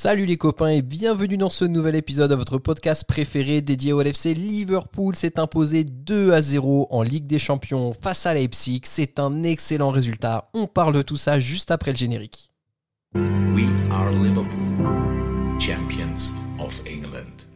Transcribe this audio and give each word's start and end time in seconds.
Salut 0.00 0.26
les 0.26 0.36
copains 0.36 0.68
et 0.68 0.80
bienvenue 0.80 1.36
dans 1.36 1.50
ce 1.50 1.64
nouvel 1.64 1.96
épisode 1.96 2.30
de 2.30 2.36
votre 2.36 2.58
podcast 2.58 3.02
préféré 3.02 3.62
dédié 3.62 3.92
au 3.92 4.00
LFC. 4.00 4.32
Liverpool 4.32 5.16
s'est 5.16 5.40
imposé 5.40 5.82
2 5.82 6.32
à 6.34 6.40
0 6.40 6.86
en 6.90 7.02
Ligue 7.02 7.26
des 7.26 7.40
Champions 7.40 7.92
face 8.00 8.24
à 8.24 8.32
Leipzig. 8.32 8.82
C'est 8.84 9.18
un 9.18 9.42
excellent 9.42 9.90
résultat. 9.90 10.50
On 10.54 10.68
parle 10.68 10.94
de 10.94 11.02
tout 11.02 11.16
ça 11.16 11.40
juste 11.40 11.72
après 11.72 11.90
le 11.90 11.96
générique. 11.96 12.52
We 13.16 13.66
are 13.90 14.12
Liverpool, 14.12 15.58
champions 15.58 16.32
of 16.60 16.80
England. 16.86 17.48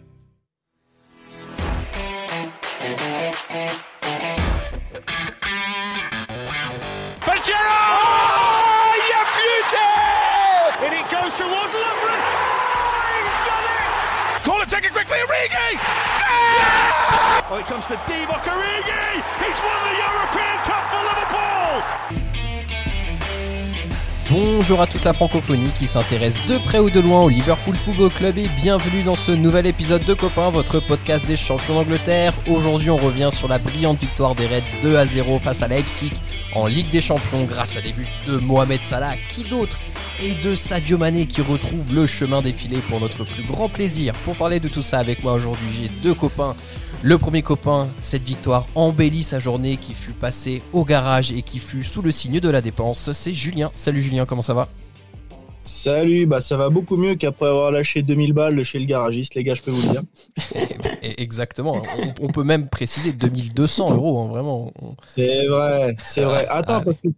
Oh! 17.55 17.59
Bonjour 24.31 24.81
à 24.81 24.87
toute 24.87 25.05
la 25.05 25.13
francophonie 25.13 25.69
qui 25.79 25.87
s'intéresse 25.87 26.47
de 26.47 26.57
près 26.57 26.79
ou 26.79 26.89
de 26.89 27.01
loin 27.01 27.21
au 27.21 27.29
Liverpool 27.29 27.77
Football 27.77 28.11
Club 28.11 28.39
et 28.39 28.49
bienvenue 28.57 29.03
dans 29.03 29.17
ce 29.17 29.33
nouvel 29.33 29.67
épisode 29.67 30.05
de 30.05 30.15
Copains, 30.15 30.49
votre 30.49 30.81
podcast 30.81 31.27
des 31.27 31.37
champions 31.37 31.75
d'Angleterre. 31.75 32.33
Aujourd'hui 32.49 32.89
on 32.89 32.97
revient 32.97 33.29
sur 33.31 33.49
la 33.49 33.59
brillante 33.59 34.01
victoire 34.01 34.35
des 34.35 34.47
Reds 34.47 34.73
2 34.83 34.97
à 34.97 35.05
0 35.05 35.39
face 35.39 35.61
à 35.63 35.69
Leipzig 35.69 36.13
en 36.55 36.67
Ligue 36.67 36.89
des 36.89 37.03
Champions 37.03 37.45
grâce 37.45 37.77
à 37.77 37.83
des 37.83 37.93
buts 37.93 38.09
de 38.27 38.39
Mohamed 38.39 38.83
Salah, 38.83 39.17
qui 39.29 39.45
d'autre 39.45 39.79
et 40.21 40.35
de 40.47 40.55
Sadio 40.55 40.99
Mané 40.99 41.27
qui 41.27 41.41
retrouve 41.41 41.95
le 41.95 42.07
chemin 42.07 42.43
défilé 42.43 42.79
pour 42.89 43.01
notre 43.01 43.25
plus 43.25 43.45
grand 43.45 43.69
plaisir. 43.69 44.13
Pour 44.25 44.37
parler 44.37 44.61
de 44.61 44.69
tout 44.69 44.83
ça 44.83 44.99
avec 44.99 45.23
moi 45.23 45.33
aujourd'hui, 45.33 45.69
j'ai 45.73 45.89
deux 46.03 46.15
copains. 46.15 46.55
Le 47.03 47.19
premier 47.19 47.43
copain, 47.43 47.89
cette 48.01 48.23
victoire 48.23 48.67
embellit 48.75 49.23
sa 49.23 49.39
journée 49.39 49.77
qui 49.77 49.95
fut 49.95 50.13
passée 50.13 50.63
au 50.73 50.85
garage 50.85 51.33
et 51.33 51.43
qui 51.43 51.59
fut 51.59 51.83
sous 51.83 52.03
le 52.03 52.13
signe 52.13 52.41
de 52.41 52.51
la 52.51 52.61
dépense. 52.61 53.13
C'est 53.13 53.33
Julien. 53.33 53.71
Salut 53.75 54.03
Julien, 54.03 54.25
comment 54.25 54.43
ça 54.43 54.55
va? 54.55 54.69
Salut, 55.57 56.27
bah 56.27 56.41
ça 56.41 56.57
va 56.57 56.71
beaucoup 56.71 56.97
mieux 56.97 57.15
qu'après 57.15 57.47
avoir 57.47 57.71
lâché 57.71 58.03
2000 58.03 58.33
balles 58.33 58.65
chez 58.65 58.81
le 58.81 58.85
garagiste, 58.85 59.37
les 59.37 59.45
gars, 59.45 59.55
je 59.55 59.63
peux 59.63 59.71
vous 59.71 59.83
le 59.83 59.93
dire. 59.93 60.03
Exactement. 61.19 61.83
On, 62.21 62.27
on 62.27 62.29
peut 62.29 62.43
même 62.43 62.69
préciser 62.69 63.13
2200 63.13 63.95
euros, 63.95 64.21
hein, 64.21 64.29
vraiment. 64.29 64.73
C'est 65.07 65.47
vrai, 65.47 65.95
c'est 66.05 66.23
vrai. 66.23 66.47
Attends, 66.49 66.83
parce 66.83 66.97
que 66.97 67.09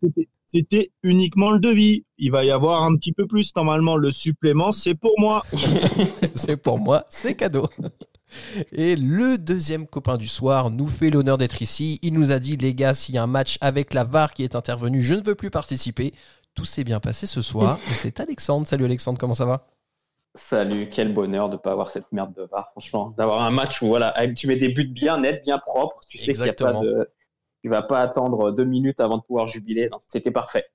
c'était- 0.55 0.91
uniquement 1.03 1.51
le 1.51 1.59
devis. 1.59 2.05
Il 2.19 2.31
va 2.31 2.45
y 2.45 2.51
avoir 2.51 2.85
un 2.85 2.97
petit 2.97 3.13
peu 3.13 3.27
plus 3.27 3.51
normalement. 3.57 3.97
Le 3.97 4.13
supplément, 4.13 4.73
c'est 4.73 4.95
pour 4.95 5.13
moi. 5.19 5.45
c'est 6.35 6.57
pour 6.57 6.79
moi, 6.79 7.05
c'est 7.09 7.35
cadeau. 7.35 7.69
Et 8.73 8.97
le 8.97 9.39
deuxième 9.39 9.87
copain 9.87 10.17
du 10.17 10.27
soir 10.27 10.71
nous 10.71 10.87
fait 10.89 11.11
l'honneur 11.11 11.39
d'être 11.39 11.63
ici. 11.63 11.99
Il 12.03 12.15
nous 12.15 12.33
a 12.33 12.39
dit, 12.39 12.57
les 12.57 12.75
gars, 12.75 12.95
s'il 12.95 13.15
y 13.15 13.19
a 13.19 13.23
un 13.23 13.29
match 13.29 13.59
avec 13.61 13.95
la 13.95 14.05
VAR 14.05 14.35
qui 14.35 14.43
est 14.43 14.57
intervenu, 14.57 15.03
je 15.03 15.15
ne 15.15 15.23
veux 15.23 15.35
plus 15.35 15.51
participer. 15.51 16.13
Tout 16.55 16.65
s'est 16.65 16.85
bien 16.85 17.01
passé 17.01 17.27
ce 17.27 17.43
soir. 17.43 17.79
Et 17.91 17.95
c'est 17.95 18.21
Alexandre. 18.21 18.67
Salut 18.67 18.85
Alexandre, 18.85 19.19
comment 19.19 19.35
ça 19.35 19.45
va? 19.47 19.67
Salut, 20.37 20.89
quel 20.91 21.15
bonheur 21.15 21.49
de 21.49 21.55
ne 21.55 21.59
pas 21.61 21.71
avoir 21.71 21.93
cette 21.93 22.11
merde 22.11 22.35
de 22.35 22.43
VAR, 22.51 22.71
franchement. 22.73 23.15
D'avoir 23.17 23.43
un 23.43 23.51
match 23.53 23.81
où 23.83 23.87
voilà, 23.87 24.13
tu 24.35 24.49
mets 24.49 24.57
des 24.57 24.69
buts 24.69 24.89
bien 24.89 25.19
nets, 25.21 25.43
bien 25.45 25.59
propres. 25.59 26.01
Tu 26.09 26.19
sais 26.19 26.33
qu'il 26.33 26.45
y 26.45 26.49
a 26.49 26.53
pas 26.53 26.71
Exactement. 26.71 26.83
de. 26.83 27.09
Tu 27.65 27.69
vas 27.69 27.83
pas 27.83 27.99
attendre 28.01 28.53
deux 28.53 28.65
minutes 28.65 29.01
avant 29.01 29.19
de 29.19 29.23
pouvoir 29.25 29.49
jubiler. 29.49 29.91
C'était 30.07 30.31
parfait. 30.31 30.67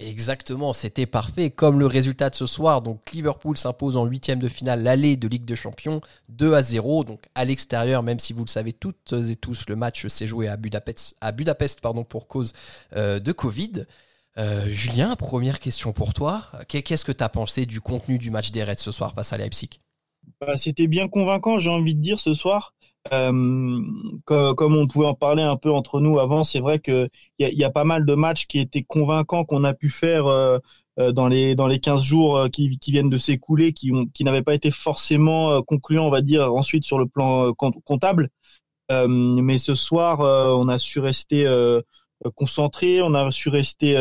Exactement, 0.00 0.72
c'était 0.72 1.06
parfait. 1.06 1.50
Comme 1.50 1.80
le 1.80 1.86
résultat 1.86 2.30
de 2.30 2.36
ce 2.36 2.46
soir, 2.46 2.82
donc 2.82 3.10
Liverpool 3.10 3.56
s'impose 3.58 3.96
en 3.96 4.04
huitième 4.04 4.38
de 4.38 4.46
finale 4.46 4.84
l'aller 4.84 5.16
de 5.16 5.26
Ligue 5.26 5.44
de 5.44 5.56
Champions 5.56 6.00
2 6.28 6.54
à 6.54 6.62
0. 6.62 7.02
Donc 7.02 7.24
à 7.34 7.44
l'extérieur, 7.44 8.04
même 8.04 8.20
si 8.20 8.32
vous 8.32 8.44
le 8.44 8.48
savez 8.48 8.72
toutes 8.72 9.12
et 9.12 9.34
tous, 9.34 9.64
le 9.68 9.74
match 9.74 10.06
s'est 10.06 10.28
joué 10.28 10.46
à 10.46 10.56
Budapest, 10.56 11.16
à 11.20 11.32
Budapest 11.32 11.80
pardon, 11.80 12.04
pour 12.04 12.28
cause 12.28 12.52
euh, 12.94 13.18
de 13.18 13.32
Covid. 13.32 13.86
Euh, 14.38 14.66
Julien, 14.68 15.16
première 15.16 15.58
question 15.58 15.92
pour 15.92 16.14
toi. 16.14 16.44
Qu'est- 16.68 16.82
Qu'est-ce 16.82 17.04
que 17.04 17.10
tu 17.12 17.24
as 17.24 17.28
pensé 17.28 17.66
du 17.66 17.80
contenu 17.80 18.18
du 18.18 18.30
match 18.30 18.52
des 18.52 18.62
Reds 18.62 18.76
ce 18.78 18.92
soir 18.92 19.14
face 19.14 19.32
à 19.32 19.36
Leipzig? 19.38 19.70
Bah, 20.40 20.56
c'était 20.56 20.88
bien 20.88 21.06
convaincant, 21.08 21.58
j'ai 21.58 21.70
envie 21.70 21.94
de 21.94 22.00
dire, 22.00 22.18
ce 22.18 22.34
soir. 22.34 22.74
Euh, 23.12 23.80
co- 24.24 24.54
comme, 24.54 24.76
on 24.76 24.86
pouvait 24.86 25.06
en 25.06 25.14
parler 25.14 25.42
un 25.42 25.56
peu 25.56 25.70
entre 25.70 26.00
nous 26.00 26.18
avant, 26.18 26.44
c'est 26.44 26.60
vrai 26.60 26.78
qu'il 26.78 27.08
y, 27.38 27.44
a- 27.44 27.50
y 27.50 27.64
a 27.64 27.70
pas 27.70 27.84
mal 27.84 28.04
de 28.06 28.14
matchs 28.14 28.46
qui 28.46 28.58
étaient 28.58 28.82
convaincants 28.82 29.44
qu'on 29.44 29.64
a 29.64 29.74
pu 29.74 29.90
faire 29.90 30.26
euh, 30.26 30.58
euh, 30.98 31.12
dans, 31.12 31.28
les, 31.28 31.54
dans 31.54 31.66
les 31.66 31.78
15 31.80 32.02
jours 32.02 32.48
qui, 32.52 32.78
viennent 32.88 33.10
de 33.10 33.18
s'écouler, 33.18 33.72
qui, 33.72 33.92
n'avaient 34.20 34.42
pas 34.42 34.54
été 34.54 34.70
forcément 34.70 35.62
concluants, 35.62 36.06
on 36.06 36.10
va 36.10 36.20
dire, 36.22 36.52
ensuite 36.52 36.84
sur 36.84 36.98
le 36.98 37.06
plan 37.06 37.52
comptable. 37.84 38.28
Mais 38.90 39.58
ce 39.58 39.74
soir, 39.74 40.20
on 40.20 40.68
a 40.68 40.78
su 40.78 40.98
rester 41.00 41.46
concentré, 42.36 43.02
on 43.02 43.14
a 43.14 43.30
su 43.30 43.48
rester 43.48 43.96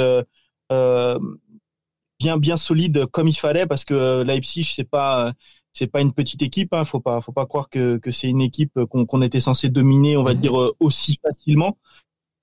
bien, 2.19 2.37
bien 2.37 2.57
solide 2.57 3.05
comme 3.07 3.27
il 3.27 3.35
fallait, 3.37 3.67
parce 3.67 3.85
que 3.85 4.23
Leipzig, 4.23 4.63
c'est 4.75 4.83
pas 4.89 5.33
c'est 5.77 5.87
pas 5.87 6.01
une 6.01 6.11
petite 6.13 6.41
équipe, 6.41 6.73
hein, 6.73 6.85
faut 6.85 6.99
pas, 6.99 7.21
faut 7.21 7.31
pas 7.31 7.45
croire 7.45 7.69
que, 7.69 7.97
que 7.97 8.09
c'est 8.09 8.27
une 8.27 8.41
équipe 8.41 8.73
qu'on 8.89 9.21
était 9.21 9.39
censé 9.39 9.69
dominer, 9.69 10.17
on 10.17 10.23
va 10.23 10.33
Mhm. 10.33 10.41
dire 10.41 10.59
euh, 10.59 10.75
aussi 10.79 11.17
facilement. 11.23 11.77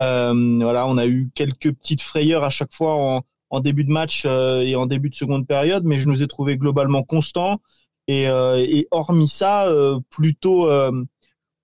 Euh, 0.03 0.59
voilà, 0.61 0.87
on 0.87 0.97
a 0.99 1.07
eu 1.07 1.31
quelques 1.35 1.73
petites 1.73 2.03
frayeurs 2.03 2.45
à 2.45 2.51
chaque 2.51 2.73
fois 2.73 2.95
en, 2.95 3.23
en 3.51 3.61
début 3.61 3.85
de 3.85 3.91
match 3.91 4.23
euh, 4.27 4.61
et 4.61 4.77
en 4.77 4.87
début 4.87 5.11
de 5.11 5.17
seconde 5.17 5.47
période, 5.47 5.85
mais 5.85 5.99
je 5.99 6.09
nous 6.09 6.23
ai 6.23 6.29
trouvé 6.29 6.57
globalement 6.57 7.03
constants 7.03 7.61
et, 8.07 8.29
euh, 8.29 8.57
et 8.59 8.87
hormis 8.93 9.29
ça, 9.29 9.69
plutôt, 10.11 10.69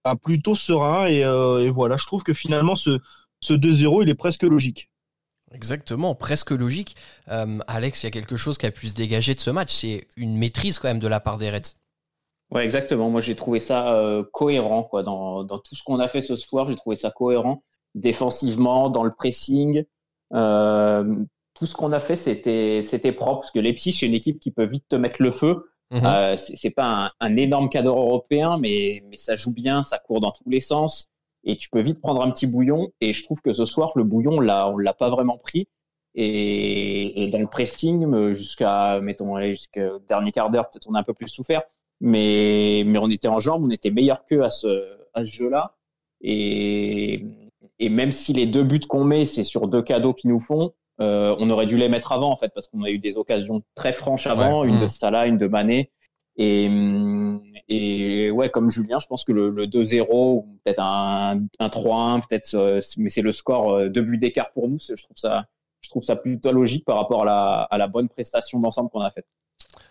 bah, 0.04 0.16
plutôt 0.20 0.54
serein 0.56 1.06
et, 1.06 1.20
et 1.20 1.70
voilà, 1.70 1.96
je 1.96 2.06
trouve 2.06 2.24
que 2.24 2.34
finalement 2.34 2.74
ce, 2.74 2.98
ce 3.40 3.54
2-0, 3.54 4.02
il 4.02 4.08
est 4.08 4.14
presque 4.14 4.42
logique. 4.42 4.89
Exactement, 5.52 6.14
presque 6.14 6.52
logique. 6.52 6.96
Euh, 7.30 7.58
Alex, 7.66 8.02
il 8.02 8.06
y 8.06 8.08
a 8.08 8.10
quelque 8.10 8.36
chose 8.36 8.56
qui 8.56 8.66
a 8.66 8.70
pu 8.70 8.88
se 8.88 8.94
dégager 8.94 9.34
de 9.34 9.40
ce 9.40 9.50
match. 9.50 9.72
C'est 9.72 10.06
une 10.16 10.36
maîtrise 10.36 10.78
quand 10.78 10.88
même 10.88 11.00
de 11.00 11.08
la 11.08 11.20
part 11.20 11.38
des 11.38 11.50
Reds. 11.50 11.74
Ouais, 12.52 12.64
exactement. 12.64 13.10
Moi, 13.10 13.20
j'ai 13.20 13.34
trouvé 13.34 13.60
ça 13.60 13.94
euh, 13.94 14.24
cohérent 14.32 14.84
quoi. 14.84 15.02
Dans, 15.02 15.44
dans 15.44 15.58
tout 15.58 15.74
ce 15.74 15.82
qu'on 15.82 15.98
a 15.98 16.08
fait 16.08 16.22
ce 16.22 16.36
soir. 16.36 16.68
J'ai 16.68 16.76
trouvé 16.76 16.96
ça 16.96 17.10
cohérent 17.10 17.62
défensivement, 17.94 18.90
dans 18.90 19.02
le 19.02 19.12
pressing. 19.12 19.84
Euh, 20.32 21.16
tout 21.54 21.66
ce 21.66 21.74
qu'on 21.74 21.92
a 21.92 22.00
fait, 22.00 22.16
c'était 22.16 22.80
c'était 22.82 23.12
propre. 23.12 23.40
Parce 23.40 23.50
que 23.50 23.58
Leipzig, 23.58 23.92
c'est 23.92 24.06
une 24.06 24.14
équipe 24.14 24.38
qui 24.38 24.52
peut 24.52 24.66
vite 24.66 24.84
te 24.88 24.96
mettre 24.96 25.20
le 25.20 25.32
feu. 25.32 25.72
Mhm. 25.90 26.02
Euh, 26.04 26.36
c'est 26.36 26.56
c'est 26.56 26.70
pas 26.70 26.86
un, 26.86 27.10
un 27.18 27.36
énorme 27.36 27.68
cadre 27.68 27.90
européen, 27.90 28.56
mais, 28.58 29.02
mais 29.10 29.16
ça 29.16 29.34
joue 29.34 29.52
bien, 29.52 29.82
ça 29.82 29.98
court 29.98 30.20
dans 30.20 30.30
tous 30.30 30.48
les 30.48 30.60
sens. 30.60 31.08
Et 31.44 31.56
tu 31.56 31.68
peux 31.70 31.80
vite 31.80 32.00
prendre 32.00 32.22
un 32.22 32.30
petit 32.30 32.46
bouillon. 32.46 32.90
Et 33.00 33.12
je 33.12 33.24
trouve 33.24 33.40
que 33.40 33.52
ce 33.52 33.64
soir, 33.64 33.92
le 33.96 34.04
bouillon, 34.04 34.32
on 34.34 34.40
l'a, 34.40 34.68
on 34.68 34.76
l'a 34.76 34.92
pas 34.94 35.08
vraiment 35.10 35.38
pris. 35.38 35.68
Et, 36.14 37.24
et 37.24 37.28
dans 37.28 37.38
le 37.38 37.46
pressing, 37.46 38.04
euh, 38.12 38.34
jusqu'à, 38.34 39.00
mettons, 39.00 39.40
jusqu'au 39.40 40.00
dernier 40.08 40.32
quart 40.32 40.50
d'heure, 40.50 40.68
peut-être 40.68 40.86
on 40.88 40.94
a 40.94 41.00
un 41.00 41.04
peu 41.04 41.14
plus 41.14 41.28
souffert. 41.28 41.62
Mais, 42.00 42.82
mais 42.86 42.98
on 42.98 43.08
était 43.10 43.28
en 43.28 43.38
jambes, 43.40 43.64
on 43.64 43.70
était 43.70 43.90
meilleur 43.90 44.24
qu'eux 44.24 44.42
à 44.42 44.50
ce, 44.50 44.96
à 45.14 45.20
ce 45.24 45.30
jeu-là. 45.30 45.76
Et, 46.22 47.24
et 47.78 47.88
même 47.88 48.12
si 48.12 48.32
les 48.32 48.46
deux 48.46 48.62
buts 48.62 48.80
qu'on 48.80 49.04
met, 49.04 49.24
c'est 49.26 49.44
sur 49.44 49.68
deux 49.68 49.82
cadeaux 49.82 50.12
qu'ils 50.14 50.30
nous 50.30 50.40
font, 50.40 50.72
euh, 51.00 51.34
on 51.38 51.48
aurait 51.50 51.66
dû 51.66 51.76
les 51.76 51.88
mettre 51.88 52.12
avant, 52.12 52.30
en 52.30 52.36
fait, 52.36 52.52
parce 52.54 52.68
qu'on 52.68 52.82
a 52.82 52.90
eu 52.90 52.98
des 52.98 53.16
occasions 53.16 53.62
très 53.74 53.92
franches 53.92 54.26
avant, 54.26 54.60
Ouais. 54.62 54.68
une 54.68 54.80
de 54.80 54.86
Salah, 54.86 55.26
une 55.26 55.38
de 55.38 55.46
Mané. 55.46 55.90
Et, 56.42 58.30
ouais, 58.30 58.48
comme 58.50 58.70
Julien, 58.70 58.98
je 58.98 59.06
pense 59.06 59.24
que 59.24 59.32
le, 59.32 59.50
le 59.50 59.66
2-0, 59.66 60.06
ou 60.10 60.58
peut-être 60.64 60.80
un, 60.80 61.42
un 61.58 61.68
3-1, 61.68 62.22
peut-être, 62.26 62.54
euh, 62.54 62.80
mais 62.96 63.10
c'est 63.10 63.20
le 63.20 63.32
score, 63.32 63.72
euh, 63.72 63.88
deux 63.88 64.00
buts 64.00 64.18
d'écart 64.18 64.50
pour 64.52 64.68
nous. 64.68 64.78
Je 64.78 65.02
trouve 65.02 65.16
ça, 65.16 65.46
je 65.82 65.90
trouve 65.90 66.02
ça 66.02 66.16
plutôt 66.16 66.50
logique 66.52 66.84
par 66.84 66.96
rapport 66.96 67.28
à 67.28 67.68
la, 67.76 67.88
bonne 67.88 68.08
prestation 68.08 68.58
d'ensemble 68.58 68.88
qu'on 68.90 69.02
a 69.02 69.10
faite. 69.10 69.26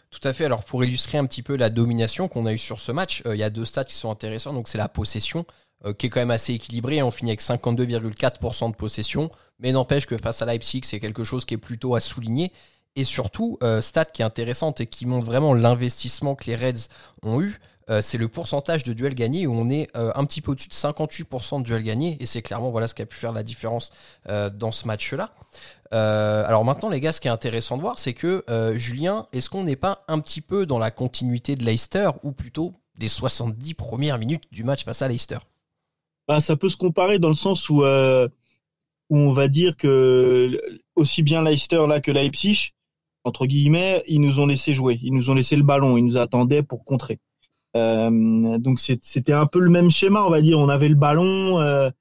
Tout 0.10 0.28
à 0.28 0.34
fait. 0.34 0.46
Alors 0.46 0.64
pour 0.64 0.84
illustrer 0.84 1.20
un 1.20 1.28
petit 1.28 1.44
peu 1.44 1.56
la 1.56 1.70
domination 1.70 2.28
qu'on 2.28 2.48
a 2.48 2.54
eue 2.54 2.58
sur 2.58 2.80
ce 2.80 2.92
match, 2.92 3.22
euh, 3.28 3.36
il 3.36 3.40
y 3.40 3.44
a 3.44 3.52
deux 3.52 3.66
stats 3.66 3.84
qui 3.84 3.94
sont 3.94 4.10
intéressants. 4.10 4.54
Donc 4.54 4.68
c'est 4.70 4.80
la 4.80 4.90
possession 4.90 5.46
qui 5.98 6.08
est 6.08 6.10
quand 6.10 6.20
même 6.20 6.32
assez 6.32 6.54
équilibrée. 6.54 7.02
On 7.02 7.12
finit 7.12 7.32
avec 7.32 7.42
52,4% 7.42 8.72
de 8.72 8.76
possession, 8.76 9.30
mais 9.60 9.72
n'empêche 9.72 10.08
que 10.08 10.18
face 10.18 10.42
à 10.42 10.46
Leipzig, 10.46 10.82
c'est 10.84 11.00
quelque 11.00 11.24
chose 11.24 11.46
qui 11.46 11.54
est 11.54 11.58
plutôt 11.58 11.96
à 11.96 12.02
souligner. 12.02 12.52
Et 13.00 13.06
surtout, 13.06 13.58
euh, 13.64 13.82
stat 13.82 14.04
qui 14.04 14.24
est 14.24 14.26
intéressante 14.26 14.82
et 14.82 14.86
qui 14.86 15.06
montre 15.06 15.26
vraiment 15.26 15.54
l'investissement 15.54 16.36
que 16.36 16.44
les 16.48 16.58
Reds 16.58 16.90
ont 17.24 17.42
eu, 17.42 17.62
euh, 17.90 18.02
c'est 18.02 18.18
le 18.18 18.28
pourcentage 18.28 18.84
de 18.84 18.92
duels 18.92 19.16
gagnés 19.16 19.48
où 19.48 19.54
on 19.54 19.70
est 19.70 19.88
euh, 19.96 20.12
un 20.16 20.26
petit 20.26 20.42
peu 20.42 20.52
au-dessus 20.52 20.68
de 20.68 20.74
58% 20.74 21.60
de 21.60 21.64
duels 21.64 21.84
gagnés. 21.84 22.18
Et 22.20 22.26
c'est 22.26 22.42
clairement 22.42 22.72
voilà 22.72 22.90
ce 22.90 22.96
qui 22.96 23.02
a 23.02 23.06
pu 23.06 23.16
faire 23.16 23.32
la 23.32 23.42
différence 23.42 23.92
dans 24.28 24.74
ce 24.74 24.86
match-là. 24.86 25.32
Alors 25.92 26.66
maintenant, 26.66 26.90
les 26.90 27.00
gars, 27.00 27.14
ce 27.14 27.22
qui 27.22 27.30
est 27.30 27.32
intéressant 27.32 27.78
de 27.78 27.82
voir, 27.82 28.00
c'est 28.00 28.14
que 28.14 28.44
Julien, 28.76 29.28
est-ce 29.32 29.50
qu'on 29.50 29.64
n'est 29.64 29.78
pas 29.78 30.00
un 30.10 30.20
petit 30.20 30.42
peu 30.42 30.66
dans 30.66 30.78
la 30.78 30.92
continuité 30.92 31.56
de 31.56 31.64
Leicester 31.64 32.10
ou 32.24 32.34
plutôt 32.34 32.74
des 32.98 33.08
70 33.08 33.76
premières 33.76 34.18
minutes 34.18 34.44
du 34.52 34.66
match 34.66 34.84
face 34.84 35.02
à 35.02 35.08
Leicester? 35.08 35.38
Bah, 36.28 36.42
ça 36.42 36.58
peut 36.58 36.68
se 36.68 36.76
comparer 36.76 37.18
dans 37.18 37.30
le 37.30 37.36
sens 37.36 37.70
où, 37.70 37.86
où 37.86 39.18
on 39.18 39.32
va 39.32 39.48
dire 39.48 39.78
que 39.78 40.62
aussi 40.98 41.24
bien 41.24 41.42
Leicester 41.42 41.86
là 41.88 42.02
que 42.02 42.12
Leipzig, 42.12 42.74
entre 43.30 43.46
guillemets, 43.46 44.04
ils 44.08 44.20
nous 44.20 44.40
ont 44.40 44.48
laissé 44.48 44.74
jouer, 44.74 45.00
ils 45.04 45.14
nous 45.14 45.30
ont 45.30 45.36
laissé 45.36 45.56
le 45.56 45.64
ballon, 45.64 45.98
ils 45.98 46.04
nous 46.04 46.18
attendaient 46.18 46.64
pour 46.64 46.84
contrer. 46.84 47.20
Euh, 47.78 48.58
donc 48.58 48.80
c'était 48.80 49.34
un 49.34 49.46
peu 49.46 49.60
le 49.60 49.70
même 49.70 49.92
schéma, 49.92 50.24
on 50.24 50.32
va 50.32 50.42
dire. 50.42 50.58
On 50.60 50.70
avait 50.70 50.90
le 50.90 50.96
ballon, 50.96 51.62
euh, 51.62 51.92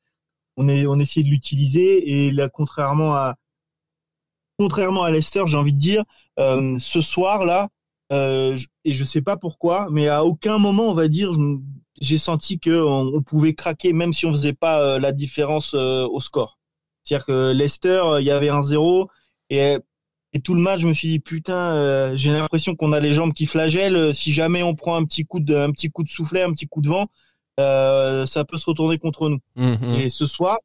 on, 0.56 0.68
est, 0.68 0.86
on 0.86 0.98
essayait 0.98 1.24
de 1.24 1.30
l'utiliser 1.30 2.26
et 2.26 2.30
là, 2.30 2.48
contrairement 2.48 3.14
à 3.14 3.36
contrairement 4.58 5.04
à 5.04 5.10
Leicester, 5.10 5.44
j'ai 5.46 5.56
envie 5.56 5.74
de 5.74 5.78
dire, 5.78 6.02
euh, 6.40 6.76
ce 6.78 7.00
soir 7.00 7.44
là, 7.44 7.68
et 8.10 8.92
je 8.92 9.04
sais 9.04 9.20
pas 9.20 9.36
pourquoi, 9.36 9.88
mais 9.90 10.08
à 10.08 10.24
aucun 10.24 10.56
moment, 10.58 10.88
on 10.88 10.94
va 10.94 11.08
dire, 11.08 11.30
j'ai 12.00 12.16
senti 12.16 12.58
que 12.58 12.82
on, 12.82 13.22
pouvait 13.22 13.54
craquer 13.54 13.92
même 13.92 14.14
si 14.14 14.24
on 14.24 14.32
faisait 14.32 14.54
pas 14.54 14.98
la 14.98 15.12
différence 15.12 15.74
au 15.74 16.20
score. 16.20 16.58
C'est-à-dire 17.02 17.26
que 17.26 17.52
Leicester, 17.52 18.02
il 18.20 18.24
y 18.24 18.30
avait 18.30 18.48
un 18.48 18.62
zéro 18.62 19.10
et 19.50 19.76
et 20.32 20.40
tout 20.40 20.54
le 20.54 20.60
match, 20.60 20.80
je 20.80 20.88
me 20.88 20.92
suis 20.92 21.08
dit 21.08 21.20
putain, 21.20 21.74
euh, 21.74 22.12
j'ai 22.16 22.30
l'impression 22.30 22.76
qu'on 22.76 22.92
a 22.92 23.00
les 23.00 23.12
jambes 23.12 23.32
qui 23.32 23.46
flagellent. 23.46 23.96
Euh, 23.96 24.12
si 24.12 24.32
jamais 24.32 24.62
on 24.62 24.74
prend 24.74 24.94
un 24.96 25.04
petit 25.04 25.24
coup 25.24 25.40
de, 25.40 25.56
un 25.56 25.70
petit 25.72 25.90
coup 25.90 26.04
de 26.04 26.10
soufflet, 26.10 26.42
un 26.42 26.52
petit 26.52 26.66
coup 26.66 26.82
de 26.82 26.88
vent, 26.88 27.06
euh, 27.60 28.26
ça 28.26 28.44
peut 28.44 28.58
se 28.58 28.66
retourner 28.66 28.98
contre 28.98 29.30
nous. 29.30 29.40
Mhm. 29.56 29.94
Et 29.94 30.10
ce 30.10 30.26
soir, 30.26 30.58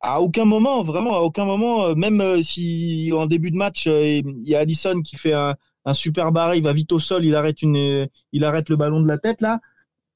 à 0.00 0.20
aucun 0.20 0.44
moment, 0.44 0.82
vraiment, 0.82 1.14
à 1.14 1.20
aucun 1.20 1.44
moment, 1.44 1.94
même 1.94 2.42
si 2.42 3.10
en 3.14 3.26
début 3.26 3.50
de 3.50 3.56
match, 3.56 3.86
il 3.86 4.48
y 4.48 4.54
a 4.54 4.60
Allison 4.60 5.00
qui 5.02 5.16
fait 5.16 5.32
un, 5.32 5.56
un 5.84 5.94
super 5.94 6.30
barré, 6.30 6.58
il 6.58 6.62
va 6.62 6.72
vite 6.72 6.92
au 6.92 7.00
sol, 7.00 7.24
il 7.24 7.34
arrête 7.34 7.62
une, 7.62 8.08
il 8.32 8.44
arrête 8.44 8.68
le 8.68 8.76
ballon 8.76 9.00
de 9.00 9.08
la 9.08 9.18
tête 9.18 9.40
là. 9.40 9.60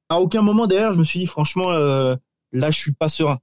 À 0.09 0.21
aucun 0.21 0.43
moment 0.43 0.67
derrière, 0.67 0.95
je 0.95 1.01
me 1.01 1.05
suis 1.05 1.19
dit 1.19 1.27
franchement, 1.27 1.73
là, 1.73 2.71
je 2.71 2.79
suis 2.79 2.93
pas 2.93 3.09
serein. 3.09 3.41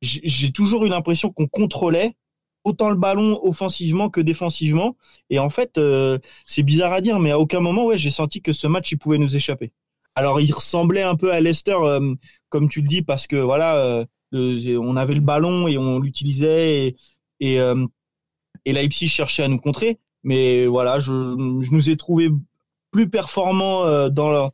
J'ai 0.00 0.50
toujours 0.50 0.86
eu 0.86 0.88
l'impression 0.88 1.30
qu'on 1.30 1.46
contrôlait 1.46 2.14
autant 2.64 2.90
le 2.90 2.96
ballon 2.96 3.40
offensivement 3.44 4.10
que 4.10 4.20
défensivement. 4.20 4.96
Et 5.30 5.38
en 5.38 5.50
fait, 5.50 5.78
euh, 5.78 6.18
c'est 6.44 6.62
bizarre 6.62 6.92
à 6.92 7.00
dire, 7.00 7.18
mais 7.18 7.30
à 7.30 7.38
aucun 7.38 7.60
moment, 7.60 7.86
ouais, 7.86 7.98
j'ai 7.98 8.10
senti 8.10 8.40
que 8.42 8.52
ce 8.52 8.66
match, 8.66 8.92
il 8.92 8.98
pouvait 8.98 9.18
nous 9.18 9.36
échapper. 9.36 9.72
Alors, 10.14 10.40
il 10.40 10.52
ressemblait 10.52 11.02
un 11.02 11.16
peu 11.16 11.32
à 11.32 11.40
Leicester, 11.40 11.76
euh, 11.80 12.14
comme 12.48 12.68
tu 12.68 12.82
le 12.82 12.88
dis, 12.88 13.02
parce 13.02 13.26
que 13.26 13.36
voilà, 13.36 13.76
euh, 13.76 14.04
on 14.32 14.96
avait 14.96 15.14
le 15.14 15.20
ballon 15.20 15.68
et 15.68 15.78
on 15.78 15.98
l'utilisait 15.98 16.86
et, 16.86 16.96
et, 17.40 17.58
et 18.64 18.72
Leipzig 18.72 19.08
cherchait 19.08 19.42
à 19.42 19.48
nous 19.48 19.58
contrer. 19.58 19.98
Mais 20.22 20.66
voilà, 20.66 21.00
je, 21.00 21.12
je 21.12 21.70
nous 21.70 21.90
ai 21.90 21.96
trouvé 21.98 22.30
plus 22.92 23.10
performants 23.10 24.08
dans 24.08 24.50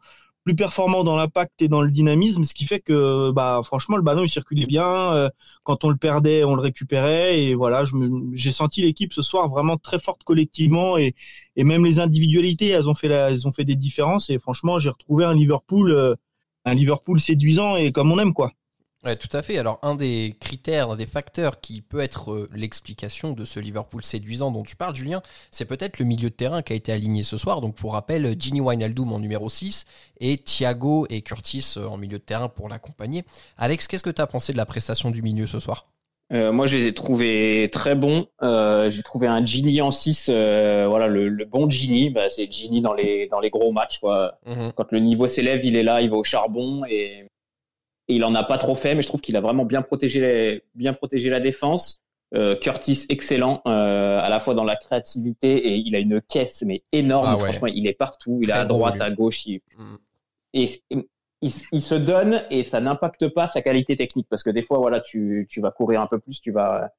plus 0.48 0.56
performant 0.56 1.04
dans 1.04 1.14
l'impact 1.14 1.60
et 1.60 1.68
dans 1.68 1.82
le 1.82 1.90
dynamisme, 1.90 2.44
ce 2.44 2.54
qui 2.54 2.64
fait 2.64 2.80
que 2.80 3.30
bah 3.32 3.60
franchement 3.62 3.98
le 3.98 4.02
ballon 4.02 4.24
il 4.24 4.30
circulait 4.30 4.64
bien. 4.64 5.12
Euh, 5.12 5.28
quand 5.62 5.84
on 5.84 5.90
le 5.90 5.96
perdait, 5.96 6.42
on 6.42 6.54
le 6.54 6.62
récupérait 6.62 7.38
et 7.38 7.54
voilà, 7.54 7.84
j'ai 8.32 8.50
senti 8.52 8.80
l'équipe 8.80 9.12
ce 9.12 9.20
soir 9.20 9.50
vraiment 9.50 9.76
très 9.76 9.98
forte 9.98 10.24
collectivement 10.24 10.96
et, 10.96 11.14
et 11.56 11.64
même 11.64 11.84
les 11.84 12.00
individualités, 12.00 12.68
elles 12.68 12.88
ont 12.88 12.94
fait 12.94 13.08
la, 13.08 13.30
elles 13.30 13.46
ont 13.46 13.52
fait 13.52 13.64
des 13.64 13.76
différences 13.76 14.30
et 14.30 14.38
franchement 14.38 14.78
j'ai 14.78 14.88
retrouvé 14.88 15.26
un 15.26 15.34
Liverpool, 15.34 15.90
euh, 15.90 16.14
un 16.64 16.72
Liverpool 16.72 17.20
séduisant 17.20 17.76
et 17.76 17.92
comme 17.92 18.10
on 18.10 18.18
aime 18.18 18.32
quoi. 18.32 18.52
Ouais, 19.08 19.16
tout 19.16 19.34
à 19.34 19.40
fait. 19.40 19.56
Alors, 19.56 19.78
un 19.80 19.94
des 19.94 20.36
critères, 20.38 20.90
un 20.90 20.96
des 20.96 21.06
facteurs 21.06 21.62
qui 21.62 21.80
peut 21.80 22.00
être 22.00 22.30
euh, 22.30 22.50
l'explication 22.54 23.32
de 23.32 23.46
ce 23.46 23.58
Liverpool 23.58 24.04
séduisant 24.04 24.50
dont 24.50 24.64
tu 24.64 24.76
parles, 24.76 24.94
Julien, 24.94 25.22
c'est 25.50 25.64
peut-être 25.64 25.98
le 25.98 26.04
milieu 26.04 26.28
de 26.28 26.34
terrain 26.34 26.60
qui 26.60 26.74
a 26.74 26.76
été 26.76 26.92
aligné 26.92 27.22
ce 27.22 27.38
soir. 27.38 27.62
Donc, 27.62 27.74
pour 27.74 27.94
rappel, 27.94 28.36
Ginny 28.38 28.60
Wijnaldum 28.60 29.10
en 29.10 29.18
numéro 29.18 29.48
6 29.48 29.86
et 30.20 30.36
Thiago 30.36 31.06
et 31.08 31.22
Curtis 31.22 31.76
euh, 31.78 31.86
en 31.86 31.96
milieu 31.96 32.18
de 32.18 32.22
terrain 32.22 32.50
pour 32.50 32.68
l'accompagner. 32.68 33.24
Alex, 33.56 33.88
qu'est-ce 33.88 34.02
que 34.02 34.10
tu 34.10 34.20
as 34.20 34.26
pensé 34.26 34.52
de 34.52 34.58
la 34.58 34.66
prestation 34.66 35.10
du 35.10 35.22
milieu 35.22 35.46
ce 35.46 35.58
soir? 35.58 35.86
Euh, 36.30 36.52
moi, 36.52 36.66
je 36.66 36.76
les 36.76 36.86
ai 36.88 36.92
trouvés 36.92 37.70
très 37.72 37.94
bons. 37.94 38.26
J'ai 38.42 39.02
trouvé 39.02 39.26
un 39.26 39.42
Ginny 39.42 39.80
en 39.80 39.90
6, 39.90 40.28
voilà, 40.28 41.06
le, 41.06 41.46
bon 41.46 41.70
Ginny. 41.70 42.10
Bah, 42.10 42.28
c'est 42.28 42.52
Ginny 42.52 42.82
dans 42.82 42.92
les, 42.92 43.26
dans 43.28 43.40
les 43.40 43.48
gros 43.48 43.72
matchs. 43.72 44.00
Quoi. 44.00 44.38
Mhm. 44.44 44.72
Quand 44.76 44.92
le 44.92 45.00
niveau 45.00 45.28
s'élève, 45.28 45.64
il 45.64 45.76
est 45.76 45.82
là, 45.82 46.02
il 46.02 46.10
va 46.10 46.16
au 46.16 46.24
charbon. 46.24 46.84
Et 46.84 47.24
et 48.08 48.14
il 48.14 48.24
en 48.24 48.34
a 48.34 48.42
pas 48.42 48.56
trop 48.56 48.74
fait, 48.74 48.94
mais 48.94 49.02
je 49.02 49.08
trouve 49.08 49.20
qu'il 49.20 49.36
a 49.36 49.40
vraiment 49.40 49.64
bien 49.64 49.82
protégé, 49.82 50.64
bien 50.74 50.94
protégé 50.94 51.28
la 51.28 51.40
défense. 51.40 52.00
Euh, 52.34 52.56
Curtis 52.56 53.06
excellent 53.08 53.62
euh, 53.66 54.20
à 54.20 54.28
la 54.28 54.38
fois 54.38 54.52
dans 54.52 54.64
la 54.64 54.76
créativité 54.76 55.68
et 55.68 55.76
il 55.76 55.96
a 55.96 55.98
une 55.98 56.20
caisse 56.20 56.62
mais 56.66 56.82
énorme. 56.92 57.26
Ah 57.26 57.38
Franchement, 57.38 57.68
il 57.68 57.86
est 57.86 57.94
partout. 57.94 58.40
Il 58.42 58.50
est 58.50 58.54
à 58.54 58.64
droite, 58.64 59.00
à 59.00 59.10
gauche. 59.10 59.46
Mm. 59.46 59.96
Et 60.54 60.82
il, 61.40 61.50
se 61.50 61.94
donne 61.94 62.44
et 62.50 62.64
ça 62.64 62.80
n'impacte 62.80 63.28
pas 63.28 63.48
sa 63.48 63.62
qualité 63.62 63.96
technique 63.96 64.26
parce 64.28 64.42
que 64.42 64.50
des 64.50 64.62
fois, 64.62 64.78
voilà, 64.78 65.00
tu, 65.00 65.46
tu 65.48 65.60
vas 65.60 65.70
courir 65.70 66.00
un 66.00 66.06
peu 66.06 66.18
plus, 66.18 66.40
tu 66.40 66.50
vas 66.50 66.90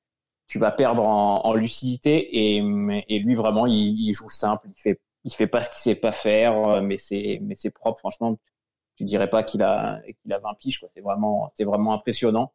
tu 0.48 0.58
vas 0.58 0.72
perdre 0.72 1.04
en, 1.04 1.46
en 1.46 1.54
lucidité 1.54 2.56
et, 2.56 2.64
et 3.08 3.20
lui 3.20 3.36
vraiment 3.36 3.68
il, 3.68 4.00
il, 4.00 4.14
joue 4.14 4.30
simple. 4.30 4.68
Il 4.68 4.82
fait 4.82 5.00
il 5.26 5.32
fait 5.32 5.46
pas 5.46 5.62
ce 5.62 5.70
qu'il 5.70 5.80
sait 5.80 5.96
pas 5.96 6.12
faire, 6.12 6.82
mais 6.82 6.98
c'est 6.98 7.40
mais 7.44 7.56
c'est 7.56 7.70
propre. 7.70 8.00
Franchement, 8.00 8.40
tu 9.00 9.06
dirais 9.06 9.30
pas 9.30 9.44
qu'il 9.44 9.64
a 9.64 10.02
qu'il 10.22 10.34
a 10.34 10.40
20 10.40 10.56
piges 10.60 10.80
quoi. 10.80 10.90
C'est 10.94 11.00
vraiment 11.00 11.54
c'est 11.56 11.64
vraiment 11.64 11.94
impressionnant. 11.94 12.52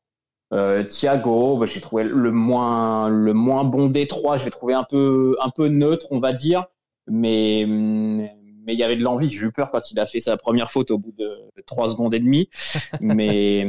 Euh, 0.52 0.84
Thiago, 0.84 1.56
bah, 1.56 1.64
j'ai 1.64 1.80
trouvé 1.80 2.04
le 2.04 2.30
moins 2.30 3.08
le 3.08 3.32
moins 3.32 3.64
bon 3.64 3.88
des 3.88 4.06
trois. 4.06 4.36
Je 4.36 4.44
l'ai 4.44 4.50
trouvé 4.50 4.74
un 4.74 4.84
peu 4.84 5.36
un 5.40 5.48
peu 5.48 5.68
neutre, 5.68 6.08
on 6.10 6.20
va 6.20 6.34
dire, 6.34 6.66
mais 7.06 7.64
mais 7.66 8.74
il 8.74 8.78
y 8.78 8.82
avait 8.82 8.96
de 8.96 9.02
l'envie. 9.02 9.30
J'ai 9.30 9.46
eu 9.46 9.52
peur 9.52 9.70
quand 9.70 9.90
il 9.90 9.98
a 9.98 10.04
fait 10.04 10.20
sa 10.20 10.36
première 10.36 10.70
faute 10.70 10.90
au 10.90 10.98
bout 10.98 11.12
de 11.12 11.50
trois 11.66 11.88
secondes 11.88 12.12
et 12.12 12.20
demie. 12.20 12.50
mais 13.00 13.66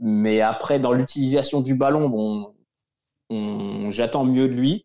mais 0.00 0.40
après 0.40 0.80
dans 0.80 0.92
l'utilisation 0.92 1.60
du 1.60 1.76
ballon, 1.76 2.08
bon, 2.08 2.54
j'attends 3.90 4.24
mieux 4.24 4.48
de 4.48 4.54
lui. 4.54 4.84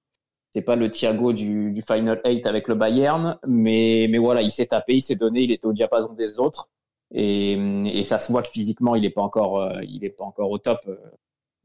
C'est 0.53 0.61
pas 0.61 0.75
le 0.75 0.91
Thiago 0.91 1.33
du, 1.33 1.71
du 1.71 1.81
Final 1.81 2.21
8 2.23 2.45
avec 2.45 2.67
le 2.67 2.75
Bayern, 2.75 3.39
mais 3.47 4.07
mais 4.11 4.19
voilà, 4.19 4.43
il 4.43 4.51
s'est 4.51 4.67
tapé, 4.67 4.93
il 4.97 5.01
s'est 5.01 5.15
donné, 5.15 5.41
il 5.41 5.51
était 5.51 5.65
au 5.65 5.73
diapason 5.73 6.13
des 6.13 6.37
autres. 6.39 6.69
Et, 7.11 7.53
et, 7.53 8.03
ça 8.03 8.19
se 8.19 8.31
voit 8.31 8.41
que 8.41 8.49
physiquement, 8.49 8.95
il 8.95 9.01
n'est 9.03 9.09
pas 9.09 9.21
encore, 9.21 9.59
euh, 9.59 9.79
il 9.83 10.03
est 10.03 10.09
pas 10.09 10.25
encore 10.25 10.49
au 10.49 10.57
top. 10.57 10.79
Euh, 10.87 10.97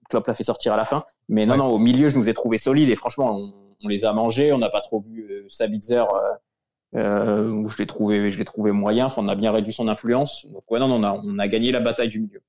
Klopp 0.09 0.27
l'a 0.27 0.35
fait 0.35 0.45
sortir 0.45 0.73
à 0.75 0.77
la 0.77 0.85
fin. 0.85 1.05
Mais 1.29 1.47
non, 1.47 1.57
non, 1.57 1.67
au 1.67 1.79
milieu, 1.79 2.09
je 2.09 2.19
nous 2.19 2.29
ai 2.29 2.35
trouvé 2.35 2.59
solides 2.59 2.91
et 2.91 2.97
franchement, 2.97 3.53
on, 3.83 3.89
les 3.89 4.05
a 4.05 4.13
mangés. 4.13 4.53
On 4.53 4.59
n'a 4.59 4.69
pas 4.69 4.81
trop 4.81 5.01
vu 5.01 5.27
euh, 5.31 5.47
Sabitzer, 5.49 6.05
euh, 6.97 7.51
où 7.51 7.69
je 7.69 7.79
l'ai 7.79 7.87
trouvé, 7.87 8.31
je 8.31 8.39
l'ai 8.39 8.45
trouvé 8.45 8.73
moyen. 8.73 9.07
Enfin, 9.07 9.23
on 9.25 9.29
a 9.29 9.37
bien 9.37 9.53
réduit 9.53 9.73
son 9.73 9.89
influence. 9.89 10.47
Donc 10.47 10.71
ouais, 10.71 10.79
non, 10.79 10.89
non 10.89 10.97
on 10.97 11.05
a, 11.05 11.21
on 11.25 11.39
a 11.39 11.49
gagné 11.49 11.73
la 11.73 11.81
bataille 11.81 12.09
du 12.09 12.21
milieu. 12.21 12.43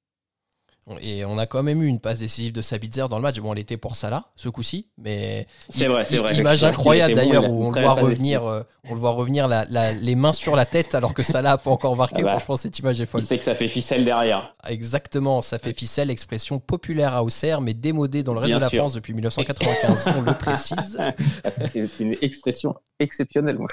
Et 1.02 1.26
on 1.26 1.38
a 1.38 1.46
quand 1.46 1.64
même 1.64 1.82
eu 1.82 1.88
une 1.88 2.00
passe 2.00 2.20
décisive 2.20 2.54
de 2.54 2.62
Sabitzer 2.62 3.08
dans 3.10 3.18
le 3.18 3.22
match. 3.22 3.40
Bon, 3.40 3.54
elle 3.54 3.60
était 3.60 3.78
pour 3.78 3.96
Salah, 3.96 4.26
ce 4.36 4.50
coup-ci, 4.50 4.88
mais 4.98 5.48
c'est 5.70 5.88
vrai, 5.88 6.06
c'est 6.06 6.18
vrai. 6.18 6.36
Image 6.36 6.64
incroyable 6.64 7.14
d'ailleurs 7.14 7.50
où 7.50 7.66
on 7.66 7.72
le 7.72 7.82
voit 7.82 7.94
revenir, 7.94 8.46
euh, 8.46 8.64
on 8.90 8.94
le 8.94 9.00
voit 9.00 9.12
revenir 9.12 9.48
la, 9.48 9.66
les 9.94 10.16
mains 10.16 10.34
sur 10.34 10.56
la 10.56 10.66
tête 10.66 10.96
alors 10.96 11.14
que 11.14 11.24
Salah 11.24 11.54
a 11.54 11.58
pas 11.58 11.72
encore 11.72 11.96
marqué. 11.96 12.18
Ah 12.20 12.24
bah, 12.24 12.30
Franchement, 12.32 12.58
cette 12.58 12.78
image 12.80 13.00
est 13.02 13.06
folle. 13.06 13.22
C'est 13.22 13.38
que 13.38 13.44
ça 13.44 13.56
fait 13.56 13.68
ficelle 13.68 14.06
derrière. 14.06 14.56
Exactement, 14.68 15.42
ça 15.42 15.60
fait 15.60 15.74
ficelle, 15.74 16.10
expression 16.10 16.60
populaire 16.60 17.16
à 17.16 17.24
Auxerre, 17.24 17.62
mais 17.62 17.74
démodée 17.74 18.24
dans 18.24 18.34
le 18.34 18.40
reste 18.40 18.54
de 18.54 18.60
la 18.60 18.70
France 18.70 18.94
depuis 18.94 19.14
1995. 19.14 20.10
on 20.18 20.22
le 20.22 20.34
précise. 20.34 21.00
c'est 21.74 22.00
une 22.00 22.16
expression 22.22 22.76
exceptionnelle, 23.00 23.58
moi. 23.58 23.68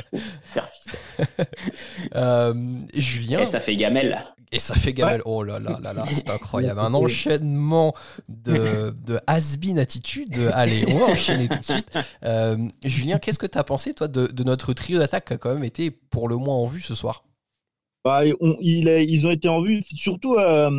Faire 0.45 0.69
ficelle. 0.71 1.47
Euh, 2.14 2.54
Julien. 2.95 3.40
Et 3.40 3.47
ça 3.47 3.61
fait 3.61 3.76
gamelle. 3.76 4.19
Et 4.50 4.59
ça 4.59 4.75
fait 4.75 4.92
gamelle. 4.92 5.21
Oh 5.25 5.42
là 5.42 5.59
là 5.59 5.78
là 5.83 5.92
là, 5.92 6.04
c'est 6.11 6.31
incroyable. 6.31 6.81
Un 6.81 6.95
enchaînement 7.09 7.95
de, 8.29 8.95
de 9.07 9.19
has-been 9.27 9.79
attitude. 9.79 10.38
Allez, 10.55 10.85
on 10.88 10.99
va 10.99 11.07
enchaîner 11.07 11.49
tout 11.49 11.59
de 11.59 11.65
suite. 11.65 11.99
Euh, 12.25 12.57
Julien, 12.85 13.19
qu'est-ce 13.19 13.38
que 13.38 13.47
tu 13.47 13.59
as 13.59 13.65
pensé, 13.65 13.95
toi, 13.95 14.09
de, 14.09 14.27
de 14.27 14.45
notre 14.45 14.73
trio 14.73 14.99
d'attaque 14.99 15.27
qui 15.27 15.33
a 15.35 15.37
quand 15.38 15.55
même 15.55 15.65
été 15.65 15.91
pour 15.91 16.29
le 16.29 16.37
moins 16.37 16.57
en 16.57 16.67
vue 16.67 16.81
ce 16.81 16.95
soir? 16.95 17.25
Bah, 18.05 18.25
il 18.25 18.88
ils 18.88 19.27
ont 19.27 19.31
été 19.31 19.49
en 19.49 19.61
vue, 19.61 19.83
surtout 19.83 20.37
euh, 20.37 20.71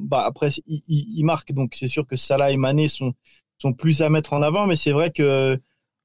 bah, 0.00 0.24
après, 0.24 0.48
ils, 0.66 1.22
marquent, 1.24 1.52
donc 1.52 1.74
c'est 1.76 1.86
sûr 1.86 2.06
que 2.06 2.16
Salah 2.16 2.50
et 2.50 2.56
Mané 2.56 2.88
sont, 2.88 3.12
sont 3.58 3.72
plus 3.72 4.02
à 4.02 4.08
mettre 4.08 4.32
en 4.32 4.42
avant, 4.42 4.66
mais 4.66 4.76
c'est 4.76 4.92
vrai 4.92 5.10
que 5.10 5.60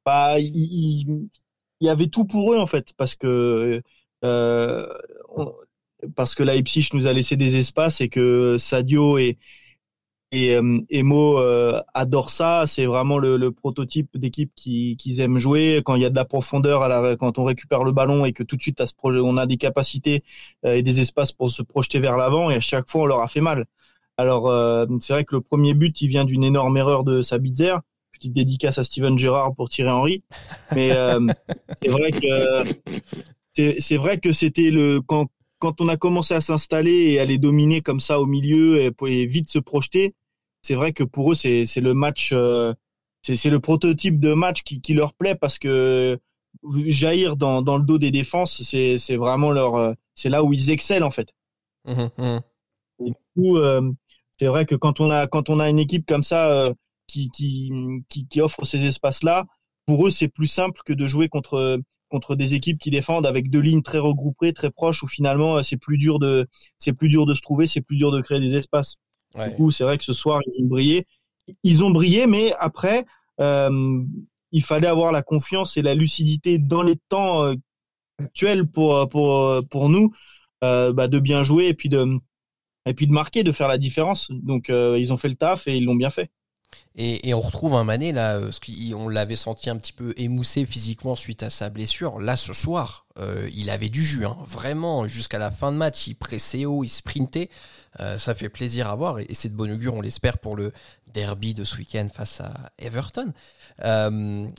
bah, 0.06 0.40
il, 0.40 1.30
y 1.80 1.90
avait 1.90 2.08
tout 2.08 2.26
pour 2.26 2.54
eux 2.54 2.60
en 2.60 2.68
fait, 2.68 2.94
parce 2.98 3.16
que 3.16 3.82
euh, 4.24 4.88
parce 6.16 6.36
que 6.36 6.44
Leipzig 6.44 6.90
nous 6.94 7.08
a 7.08 7.14
laissé 7.14 7.36
des 7.36 7.58
espaces 7.58 8.02
et 8.02 8.10
que 8.10 8.58
Sadio 8.58 9.18
et 9.18 9.38
et 10.32 10.56
euh, 10.56 10.80
Emo 10.90 11.40
euh, 11.40 11.82
adorent 11.94 12.30
ça. 12.30 12.64
C'est 12.66 12.86
vraiment 12.86 13.18
le, 13.18 13.38
le 13.38 13.52
prototype 13.52 14.18
d'équipe 14.18 14.52
qu'ils 14.56 14.96
qui 14.98 15.22
aiment 15.22 15.38
jouer. 15.38 15.82
Quand 15.86 15.96
il 15.96 16.02
y 16.02 16.06
a 16.06 16.10
de 16.10 16.16
la 16.16 16.26
profondeur, 16.26 16.84
à 16.84 16.88
la, 16.88 17.16
quand 17.18 17.38
on 17.38 17.44
récupère 17.44 17.84
le 17.84 17.92
ballon 17.92 18.26
et 18.26 18.34
que 18.34 18.44
tout 18.44 18.56
de 18.56 18.62
suite 18.62 18.80
à 18.82 18.86
ce 18.86 18.94
projet, 18.94 19.20
on 19.20 19.38
a 19.38 19.46
des 19.46 19.58
capacités 19.58 20.24
euh, 20.66 20.76
et 20.76 20.84
des 20.84 21.02
espaces 21.02 21.32
pour 21.32 21.50
se 21.50 21.62
projeter 21.62 22.00
vers 22.00 22.18
l'avant. 22.18 22.50
Et 22.50 22.56
à 22.56 22.62
chaque 22.62 22.90
fois, 22.90 23.02
on 23.02 23.06
leur 23.06 23.22
a 23.22 23.28
fait 23.28 23.42
mal. 23.42 23.66
Alors 24.18 24.50
euh, 24.50 24.86
c'est 25.02 25.14
vrai 25.14 25.26
que 25.26 25.36
le 25.36 25.42
premier 25.42 25.74
but, 25.74 26.02
il 26.02 26.08
vient 26.08 26.26
d'une 26.26 26.44
énorme 26.44 26.78
erreur 26.78 27.04
de 27.04 27.22
Sabitzer. 27.22 27.76
Petite 28.14 28.34
dédicace 28.34 28.78
à 28.78 28.84
Steven 28.84 29.18
Gerrard 29.18 29.56
pour 29.56 29.68
tirer 29.68 29.90
Henry. 29.90 30.24
Mais 30.76 30.90
c'est 31.82 31.90
vrai 31.90 32.12
que 32.12 32.64
c'est 33.80 33.98
vrai 33.98 34.20
que 34.20 34.32
c'était 34.32 34.70
le 34.70 35.02
quand 35.02 35.28
quand 35.62 35.80
on 35.80 35.88
a 35.88 35.96
commencé 35.96 36.34
à 36.34 36.42
s'installer 36.42 37.12
et 37.12 37.20
à 37.20 37.26
les 37.26 37.38
dominer 37.38 37.82
comme 37.82 38.00
ça 38.00 38.20
au 38.20 38.26
milieu 38.26 38.82
et, 38.82 39.26
vite 39.28 39.50
se 39.50 39.60
projeter, 39.60 40.16
c'est 40.64 40.76
vrai 40.76 40.92
que 40.92 41.04
pour 41.04 41.32
eux, 41.32 41.36
c'est 41.36 41.66
le 41.78 41.94
match, 41.94 42.32
euh, 42.34 42.74
c'est 43.22 43.50
le 43.50 43.60
prototype 43.60 44.20
de 44.20 44.34
match 44.34 44.64
qui, 44.64 44.94
leur 44.94 45.14
plaît 45.14 45.36
parce 45.36 45.60
que 45.60 46.20
jaillir 46.88 47.38
dans, 47.38 47.62
dans 47.62 47.78
le 47.78 47.86
dos 47.86 48.00
des 48.00 48.12
défenses, 48.12 48.64
c'est 48.64 49.16
vraiment 49.16 49.52
leur 49.52 49.76
euh, 49.76 49.94
c'est 50.16 50.30
là 50.30 50.44
où 50.44 50.52
ils 50.52 50.72
excellent 50.72 51.08
en 51.08 51.12
fait. 51.12 51.30
Mhm, 51.86 52.10
mhm. 52.18 52.42
Et 53.06 53.10
du 53.12 53.16
coup, 53.36 53.58
euh, 53.58 53.92
c'est 54.40 54.48
vrai 54.48 54.66
que 54.66 54.76
quand 54.76 55.00
on 55.00 55.12
a 55.12 55.28
quand 55.28 55.50
on 55.50 55.60
a 55.60 55.70
une 55.70 55.80
équipe 55.80 56.08
comme 56.08 56.24
ça 56.24 56.52
euh, 56.52 56.74
qui, 57.08 57.30
qui 57.30 57.72
qui 58.10 58.28
qui 58.28 58.42
offre 58.42 58.66
ces 58.66 58.84
espaces 58.86 59.22
là, 59.22 59.46
pour 59.86 60.08
eux 60.08 60.10
c'est 60.10 60.28
plus 60.28 60.48
simple 60.48 60.82
que 60.84 60.94
de 60.94 61.06
jouer 61.08 61.30
contre 61.30 61.80
contre 62.12 62.36
des 62.36 62.54
équipes 62.54 62.78
qui 62.78 62.92
défendent 62.92 63.26
avec 63.26 63.50
deux 63.50 63.62
lignes 63.62 63.82
très 63.82 63.98
regroupées, 63.98 64.54
très 64.54 64.70
proches, 64.70 65.02
où 65.02 65.08
finalement 65.08 65.58
euh, 65.58 65.64
c'est 65.64 65.78
plus 65.78 65.98
dur 65.98 66.20
de 66.20 66.48
c'est 66.78 66.94
plus 66.94 67.08
dur 67.08 67.26
de 67.26 67.34
se 67.34 67.42
trouver, 67.42 67.66
c'est 67.66 67.82
plus 67.82 67.98
dur 67.98 68.12
de 68.12 68.22
créer 68.22 68.40
des 68.40 68.54
espaces. 68.56 68.98
Ouais. 69.34 69.50
Du 69.50 69.56
coup, 69.56 69.72
c'est 69.72 69.86
vrai 69.86 69.98
que 69.98 70.04
ce 70.04 70.14
soir 70.14 70.42
ils 70.46 70.64
ont 70.64 70.68
brillé. 70.68 71.08
Ils 71.64 71.84
ont 71.84 71.90
brillé, 71.90 72.28
mais 72.28 72.54
après 72.60 73.06
euh, 73.40 74.04
il 74.52 74.64
fallait 74.64 74.88
avoir 74.88 75.12
la 75.12 75.22
confiance 75.22 75.78
et 75.78 75.82
la 75.82 75.96
lucidité 75.96 76.60
dans 76.60 76.84
les 76.84 76.98
temps 77.10 77.46
euh, 77.46 77.56
actuels 78.20 78.68
pour 78.68 79.08
pour 79.10 79.64
pour 79.70 79.90
nous 79.90 80.12
euh, 80.64 80.92
bah, 80.94 81.08
de 81.08 81.20
bien 81.20 81.42
jouer 81.42 81.68
et 81.68 81.74
puis 81.74 81.90
de 81.90 82.20
et 82.86 82.94
puis 82.94 83.08
de 83.08 83.14
marquer, 83.14 83.44
de 83.44 83.52
faire 83.52 83.68
la 83.68 83.78
différence. 83.78 84.30
Donc 84.32 84.70
ils 84.70 85.14
ont 85.14 85.18
fait 85.18 85.30
le 85.30 85.36
taf 85.36 85.68
et 85.68 85.78
ils 85.78 85.86
l'ont 85.86 85.96
bien 85.96 86.10
fait. 86.10 86.30
Et, 86.96 87.34
on 87.34 87.40
retrouve 87.40 87.74
un 87.76 87.86
Mané 87.86 88.12
là, 88.12 88.36
euh, 88.36 88.52
on 88.96 89.08
l'avait 89.08 89.38
senti 89.38 89.70
un 89.70 89.78
petit 89.78 89.94
peu 89.94 90.14
émoussé 90.18 90.66
physiquement 90.66 91.16
suite 91.16 91.42
à 91.42 91.50
sa 91.50 91.70
blessure. 91.70 92.20
Là 92.20 92.36
ce 92.36 92.52
soir, 92.54 93.06
euh, 93.18 93.50
il 93.54 93.70
avait 93.70 93.90
du 93.90 94.04
jus, 94.04 94.26
hein. 94.26 94.38
vraiment 94.46 95.08
jusqu'à 95.08 95.40
la 95.40 95.52
fin 95.52 95.72
de 95.72 95.78
match, 95.78 96.08
il 96.08 96.16
pressait 96.16 96.66
haut, 96.66 96.84
il 96.84 96.90
sprintait. 96.90 97.50
Euh, 98.00 98.18
ça 98.18 98.34
fait 98.34 98.50
plaisir 98.50 98.90
à 98.90 98.96
voir 98.96 99.20
et, 99.20 99.28
c'est 99.34 99.50
de 99.50 99.56
bon 99.56 99.72
augure, 99.72 99.96
on 99.96 100.02
l'espère 100.02 100.38
pour 100.38 100.56
le 100.56 100.74
derby 101.08 101.54
de 101.54 101.64
ce 101.64 101.78
week-end 101.78 102.08
face 102.14 102.42
à 102.42 102.72
Everton. 102.78 103.34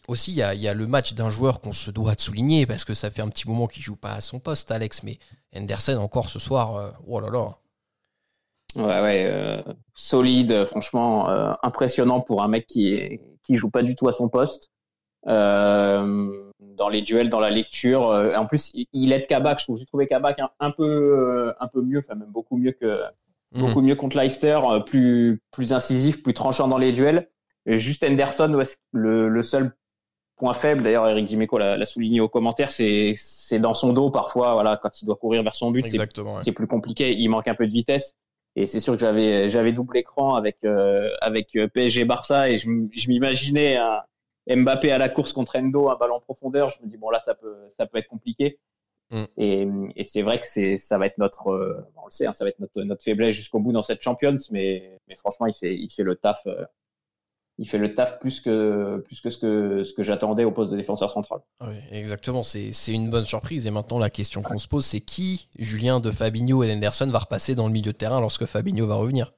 Aussi, 0.08 0.32
il 0.32 0.36
y 0.36 0.42
a, 0.42 0.74
le 0.74 0.86
match 0.86 1.12
d'un 1.14 1.30
joueur 1.30 1.60
qu'on 1.60 1.72
se 1.72 1.90
doit 1.90 2.14
de 2.14 2.20
souligner 2.20 2.66
parce 2.66 2.84
que 2.84 2.94
ça 2.94 3.10
fait 3.10 3.22
un 3.22 3.28
petit 3.28 3.46
moment 3.46 3.66
qu'il 3.66 3.82
joue 3.82 3.96
pas 3.96 4.12
à 4.14 4.20
son 4.20 4.38
poste, 4.38 4.70
Alex. 4.70 5.02
Mais 5.02 5.18
Henderson 5.54 5.96
encore 5.98 6.28
ce 6.30 6.38
soir, 6.38 6.94
oh 7.06 7.20
là 7.20 7.30
là. 7.30 7.56
Ouais, 8.76 9.00
ouais, 9.02 9.26
euh, 9.30 9.62
solide, 9.94 10.64
franchement, 10.64 11.28
euh, 11.28 11.52
impressionnant 11.62 12.20
pour 12.20 12.42
un 12.42 12.48
mec 12.48 12.66
qui 12.66 13.20
qui 13.44 13.56
joue 13.56 13.70
pas 13.70 13.82
du 13.82 13.96
tout 13.96 14.08
à 14.08 14.12
son 14.12 14.28
poste. 14.28 14.70
Euh, 15.28 16.32
dans 16.60 16.88
les 16.88 17.02
duels, 17.02 17.28
dans 17.28 17.40
la 17.40 17.50
lecture. 17.50 18.08
euh, 18.10 18.34
en 18.34 18.46
plus, 18.46 18.70
il- 18.92 19.12
aide 19.12 19.26
Kabak. 19.26 19.64
J'ai 19.78 19.86
trouvé 19.86 20.06
Kabak 20.06 20.38
un, 20.40 20.50
un 20.60 20.70
peu, 20.70 20.84
euh, 20.84 21.52
un 21.60 21.68
peu 21.68 21.80
mieux, 21.82 21.98
enfin 22.00 22.14
même 22.14 22.30
beaucoup 22.30 22.56
mieux 22.56 22.72
que 22.72 23.02
Mhm. 23.54 23.60
beaucoup 23.60 23.80
mieux 23.82 23.94
contre 23.94 24.16
Leicester, 24.16 24.58
euh, 24.70 24.80
plus 24.80 25.40
plus 25.52 25.72
incisif, 25.72 26.22
plus 26.22 26.34
tranchant 26.34 26.68
dans 26.68 26.78
les 26.78 26.92
duels. 26.92 27.28
Et 27.66 27.78
juste 27.78 28.02
Henderson, 28.02 28.52
ouais, 28.54 28.64
le, 28.92 29.28
le 29.28 29.42
seul 29.42 29.72
point 30.36 30.54
faible. 30.54 30.82
D'ailleurs, 30.82 31.06
Eric 31.08 31.26
Dimeco 31.26 31.58
l'a 31.58 31.86
souligné 31.86 32.20
au 32.20 32.28
commentaire, 32.28 32.72
c'est 32.72 33.14
dans 33.60 33.74
son 33.74 33.92
dos 33.92 34.10
parfois. 34.10 34.54
Voilà, 34.54 34.76
quand 34.82 35.00
il 35.00 35.04
doit 35.06 35.16
courir 35.16 35.42
vers 35.44 35.54
son 35.54 35.70
but, 35.70 35.82
c'est 35.86 35.94
Exactement. 35.94 36.34
ouais. 36.36 36.40
c'est 36.42 36.52
plus 36.52 36.66
compliqué. 36.66 37.14
Il 37.16 37.28
manque 37.28 37.46
un 37.46 37.54
peu 37.54 37.66
de 37.66 37.72
vitesse. 37.72 38.14
Et 38.54 38.66
c'est 38.66 38.80
sûr 38.80 38.94
que 38.94 39.00
j'avais 39.00 39.48
j'avais 39.48 39.72
double 39.72 39.96
écran 39.96 40.34
avec 40.34 40.58
euh, 40.64 41.10
avec 41.20 41.56
euh, 41.56 41.68
PSG 41.68 42.04
Barça 42.04 42.50
et 42.50 42.58
je, 42.58 42.68
je 42.92 43.08
m'imaginais 43.08 43.76
un 43.76 44.02
Mbappé 44.48 44.90
à 44.90 44.98
la 44.98 45.08
course 45.08 45.32
contre 45.32 45.56
Endo, 45.56 45.88
un 45.88 45.96
ballon 45.96 46.16
en 46.16 46.20
profondeur. 46.20 46.70
Je 46.70 46.82
me 46.82 46.88
dis 46.88 46.96
bon 46.96 47.10
là 47.10 47.22
ça 47.24 47.34
peut 47.34 47.56
ça 47.78 47.86
peut 47.86 47.98
être 47.98 48.08
compliqué. 48.08 48.58
Mm. 49.10 49.24
Et, 49.38 49.68
et 49.96 50.04
c'est 50.04 50.22
vrai 50.22 50.40
que 50.40 50.46
c'est 50.46 50.78
ça 50.78 50.98
va 50.98 51.06
être 51.06 51.18
notre 51.18 51.48
euh, 51.48 51.86
on 51.96 52.06
le 52.06 52.10
sait 52.10 52.26
hein, 52.26 52.32
ça 52.32 52.44
va 52.44 52.50
être 52.50 52.58
notre 52.58 52.82
notre 52.82 53.02
faiblesse 53.02 53.36
jusqu'au 53.36 53.60
bout 53.60 53.72
dans 53.72 53.82
cette 53.82 54.02
Champions. 54.02 54.36
Mais 54.50 54.98
mais 55.08 55.16
franchement 55.16 55.46
il 55.46 55.54
fait 55.54 55.74
il 55.74 55.90
fait 55.90 56.02
le 56.02 56.16
taf. 56.16 56.46
Il 57.58 57.68
fait 57.68 57.78
le 57.78 57.94
taf 57.94 58.18
plus 58.18 58.40
que 58.40 58.98
plus 59.04 59.20
que 59.20 59.30
ce 59.30 59.38
que 59.38 59.84
ce 59.84 59.92
que 59.92 60.02
j'attendais 60.02 60.44
au 60.44 60.52
poste 60.52 60.72
de 60.72 60.76
défenseur 60.76 61.10
central. 61.10 61.40
Oui, 61.60 61.74
exactement. 61.90 62.42
C'est 62.42 62.72
c'est 62.72 62.92
une 62.92 63.10
bonne 63.10 63.24
surprise. 63.24 63.66
Et 63.66 63.70
maintenant, 63.70 63.98
la 63.98 64.10
question 64.10 64.42
qu'on 64.42 64.58
se 64.58 64.68
pose, 64.68 64.84
c'est 64.84 65.00
qui, 65.00 65.48
Julien 65.58 66.00
de 66.00 66.10
Fabinho 66.10 66.62
et 66.62 66.72
Henderson, 66.72 67.08
va 67.10 67.20
repasser 67.20 67.54
dans 67.54 67.66
le 67.66 67.72
milieu 67.72 67.92
de 67.92 67.96
terrain 67.96 68.20
lorsque 68.20 68.46
Fabinho 68.46 68.86
va 68.86 68.94
revenir? 68.94 69.30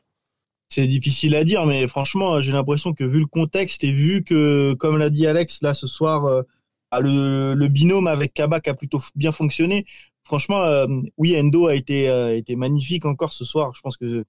C'est 0.71 0.87
difficile 0.87 1.37
à 1.37 1.44
dire, 1.44 1.66
mais 1.66 1.87
franchement, 1.87 2.40
j'ai 2.40 2.50
l'impression 2.52 2.94
que 2.94 3.04
vu 3.04 3.21
le 3.21 3.26
contexte 3.26 3.85
et 3.85 3.92
vu 3.92 4.25
que, 4.25 4.73
comme 4.75 4.97
l'a 4.97 5.11
dit 5.11 5.26
Alex 5.26 5.61
là 5.62 5.75
ce 5.75 5.87
soir, 5.87 6.25
euh, 6.25 6.42
ah, 6.90 7.00
le, 7.00 7.54
le 7.54 7.68
binôme 7.68 8.06
avec 8.06 8.33
Kabak 8.35 8.66
a 8.68 8.75
plutôt 8.75 9.00
bien 9.14 9.30
fonctionné. 9.30 9.85
Franchement, 10.25 10.62
euh, 10.62 10.87
oui, 11.18 11.38
Endo 11.38 11.66
a 11.66 11.75
été, 11.75 12.09
euh, 12.09 12.35
été 12.37 12.56
magnifique 12.56 13.04
encore 13.04 13.33
ce 13.33 13.44
soir. 13.44 13.73
Je 13.75 13.83
pense 13.83 13.97
que 13.97 14.25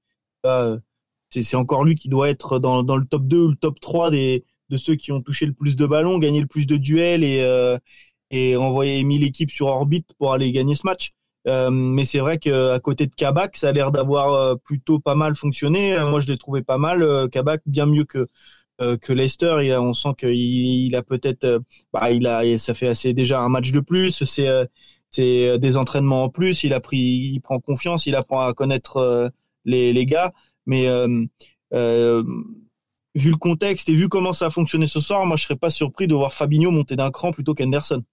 euh, 0.46 0.78
c'est 1.44 1.58
encore 1.58 1.84
lui 1.84 1.96
qui 1.96 2.10
doit 2.10 2.30
être 2.30 2.60
dans, 2.60 2.82
le 2.82 3.06
top 3.06 3.24
2 3.28 3.40
ou 3.46 3.50
le 3.50 3.56
top 3.56 3.80
3 3.80 4.10
des, 4.12 4.44
de 4.70 4.78
ceux 4.78 4.96
qui 4.96 5.12
ont 5.12 5.22
touché 5.22 5.46
le 5.46 5.54
plus 5.54 5.76
de 5.76 5.86
ballons, 5.86 6.18
gagné 6.20 6.42
le 6.42 6.48
plus 6.48 6.66
de 6.68 6.78
duels 6.78 7.24
et, 7.24 7.42
euh, 7.42 7.78
et 8.32 8.56
envoyé 8.58 9.04
mis 9.04 9.20
l'équipe 9.20 9.52
sur 9.52 9.68
orbite 9.68 10.08
pour 10.18 10.34
aller 10.34 10.52
gagner 10.52 10.76
ce 10.76 10.86
match. 10.86 11.12
Euh, 11.48 11.70
mais 11.70 12.06
c'est 12.06 12.20
vrai 12.20 12.40
qu'à 12.40 12.80
côté 12.80 13.06
de 13.08 13.14
Kabak, 13.16 13.56
ça 13.58 13.70
a 13.70 13.72
l'air 13.72 13.92
d'avoir 13.92 14.34
euh, 14.34 14.56
plutôt 14.56 15.00
pas 15.00 15.16
mal 15.16 15.36
fonctionné. 15.36 15.96
Moi, 16.10 16.22
je 16.22 16.28
l'ai 16.28 16.38
trouvé 16.38 16.64
pas 16.64 16.78
mal. 16.80 17.30
Kabak, 17.32 17.62
bien 17.66 17.86
mieux 17.86 18.06
que 18.06 18.28
que 18.80 19.14
Leicester. 19.14 19.58
Il 19.64 19.72
a- 19.72 19.82
on 19.82 19.94
sent 19.94 20.10
qu'il 20.18 20.30
il 20.36 20.96
a 20.96 21.04
peut-être, 21.04 21.62
bah, 21.94 22.10
ça 22.58 22.74
fait 22.74 22.88
assez 22.88 23.14
déjà 23.14 23.40
un 23.42 23.50
match 23.50 23.72
de 23.72 23.80
plus. 23.80 24.24
C'est 24.26 24.50
c'est 25.10 25.58
des 25.60 25.78
entraînements 25.78 26.24
en 26.26 26.30
plus. 26.30 26.64
Il 26.64 26.74
a 26.74 26.80
pris, 26.80 26.98
il 26.98 27.40
prend 27.42 27.60
confiance. 27.60 28.06
Il 28.06 28.16
apprend 28.16 28.42
à 28.42 28.54
connaître 28.54 29.32
les 29.66 29.94
les 29.94 30.06
gars. 30.06 30.34
Mais 30.66 30.88
euh, 30.88 31.26
euh, 31.74 32.24
vu 33.16 33.32
le 33.32 33.38
contexte 33.38 33.90
et 33.90 33.94
vu 33.94 34.10
comment 34.10 34.34
ça 34.34 34.48
a 34.48 34.50
fonctionné 34.50 34.88
ce 34.88 35.00
soir, 35.00 35.26
moi, 35.26 35.38
je 35.38 35.44
serais 35.44 35.56
pas 35.56 35.70
surpris 35.70 36.08
de 36.08 36.16
voir 36.16 36.34
Fabinho 36.34 36.72
monter 36.72 36.96
d'un 36.96 37.12
cran 37.12 37.32
plutôt 37.32 37.54
qu'Henderson. 37.56 38.04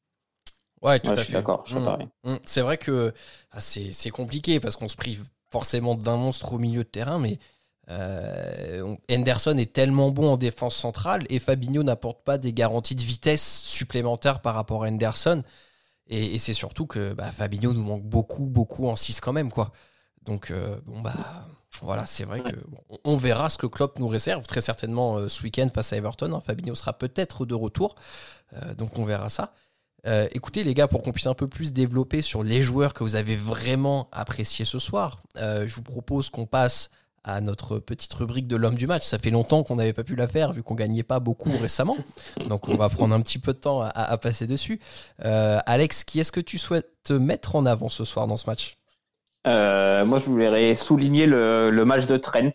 Ouais, 0.82 0.98
tout 0.98 1.08
Ouais, 1.08 1.12
à 1.12 1.16
je 1.16 1.20
fait. 1.20 1.24
suis 1.24 1.32
d'accord, 1.34 1.62
je 1.66 1.72
suis 1.72 1.80
Mm. 1.80 1.84
pareil. 1.84 2.08
Mm. 2.24 2.34
C'est 2.44 2.60
vrai 2.60 2.76
que 2.78 3.12
ah, 3.52 3.60
c'est 3.60 3.92
c'est 3.92 4.10
compliqué 4.10 4.58
parce 4.60 4.76
qu'on 4.76 4.88
se 4.88 4.96
prive 4.96 5.24
forcément 5.50 5.94
d'un 5.94 6.16
monstre 6.16 6.52
au 6.54 6.58
milieu 6.58 6.82
de 6.84 6.88
terrain, 6.88 7.18
mais 7.18 7.38
euh, 7.90 8.82
on- 8.82 8.98
Henderson 9.12 9.56
est 9.58 9.72
tellement 9.72 10.10
bon 10.10 10.32
en 10.32 10.36
défense 10.36 10.74
centrale 10.76 11.22
et 11.30 11.38
Fabinho 11.38 11.82
n'apporte 11.82 12.24
pas 12.24 12.38
des 12.38 12.52
garanties 12.52 12.94
de 12.94 13.02
vitesse 13.02 13.60
supplémentaires 13.60 14.40
par 14.40 14.54
rapport 14.54 14.84
à 14.84 14.88
Henderson. 14.88 15.42
Et, 16.08 16.34
et 16.34 16.38
c'est 16.38 16.54
surtout 16.54 16.86
que 16.86 17.12
bah, 17.14 17.30
Fabinho 17.32 17.72
nous 17.74 17.82
manque 17.84 18.04
beaucoup, 18.04 18.46
beaucoup 18.46 18.86
en 18.88 18.96
6 18.96 19.20
quand 19.20 19.32
même, 19.32 19.50
quoi. 19.52 19.72
Donc, 20.24 20.50
euh, 20.50 20.78
bon, 20.86 21.00
bah, 21.00 21.46
voilà, 21.80 22.04
c'est 22.06 22.24
vrai 22.24 22.40
que 22.40 22.56
bon, 22.68 22.78
on- 23.04 23.16
verra 23.16 23.48
ce 23.50 23.56
que 23.58 23.66
Klopp 23.66 23.98
nous 23.98 24.08
réserve 24.08 24.44
très 24.46 24.60
certainement 24.60 25.16
euh, 25.16 25.28
ce 25.28 25.42
week-end 25.42 25.68
face 25.74 25.92
à 25.92 25.96
Everton. 25.96 26.32
hein. 26.34 26.42
Fabinho 26.44 26.74
sera 26.74 26.92
peut-être 26.92 27.46
de 27.46 27.54
retour, 27.54 27.94
Euh, 28.54 28.74
donc 28.74 28.98
on 28.98 29.04
verra 29.06 29.30
ça. 29.30 29.54
Euh, 30.06 30.28
écoutez 30.32 30.62
les 30.64 30.74
gars, 30.74 30.88
pour 30.88 31.02
qu'on 31.02 31.12
puisse 31.12 31.26
un 31.28 31.32
peu 31.34 31.48
plus 31.48 31.72
développer 31.72 32.20
sur 32.20 32.42
les 32.42 32.60
joueurs 32.60 32.92
que 32.92 33.02
vous 33.04 33.14
avez 33.16 33.36
vraiment 33.36 34.08
appréciés 34.12 34.64
ce 34.66 34.78
soir, 34.78 35.22
je 35.36 35.72
vous 35.74 35.82
propose 35.82 36.28
qu'on 36.28 36.44
passe 36.46 36.90
à 37.24 37.40
notre 37.40 37.78
petite 37.78 38.12
rubrique 38.14 38.48
de 38.48 38.56
l'homme 38.56 38.74
du 38.74 38.86
match. 38.88 39.04
Ça 39.04 39.18
fait 39.18 39.30
longtemps 39.30 39.62
qu'on 39.62 39.76
n'avait 39.76 39.92
pas 39.92 40.02
pu 40.04 40.16
la 40.16 40.26
faire 40.26 40.52
vu 40.52 40.62
qu'on 40.64 40.74
gagnait 40.74 41.04
pas 41.04 41.20
beaucoup 41.20 41.56
récemment. 41.56 41.96
Donc 42.48 42.68
on 42.68 42.76
va 42.76 42.88
prendre 42.88 43.14
un 43.14 43.22
petit 43.22 43.38
peu 43.38 43.52
de 43.54 43.58
temps 43.58 43.80
à, 43.80 43.86
à 43.88 44.18
passer 44.18 44.46
dessus. 44.48 44.80
Alex, 45.20 46.02
qui 46.04 46.18
est-ce 46.20 46.32
que 46.32 46.40
tu 46.40 46.58
souhaites 46.58 47.10
mettre 47.12 47.54
en 47.56 47.64
avant 47.64 47.88
ce 47.88 48.04
soir 48.04 48.26
dans 48.26 48.36
ce 48.36 48.46
match? 48.50 48.76
Euh, 49.46 50.04
moi, 50.04 50.18
je 50.18 50.26
voulais 50.26 50.76
souligner 50.76 51.26
le, 51.26 51.70
le 51.70 51.84
match 51.84 52.06
de 52.06 52.16
Trent. 52.16 52.52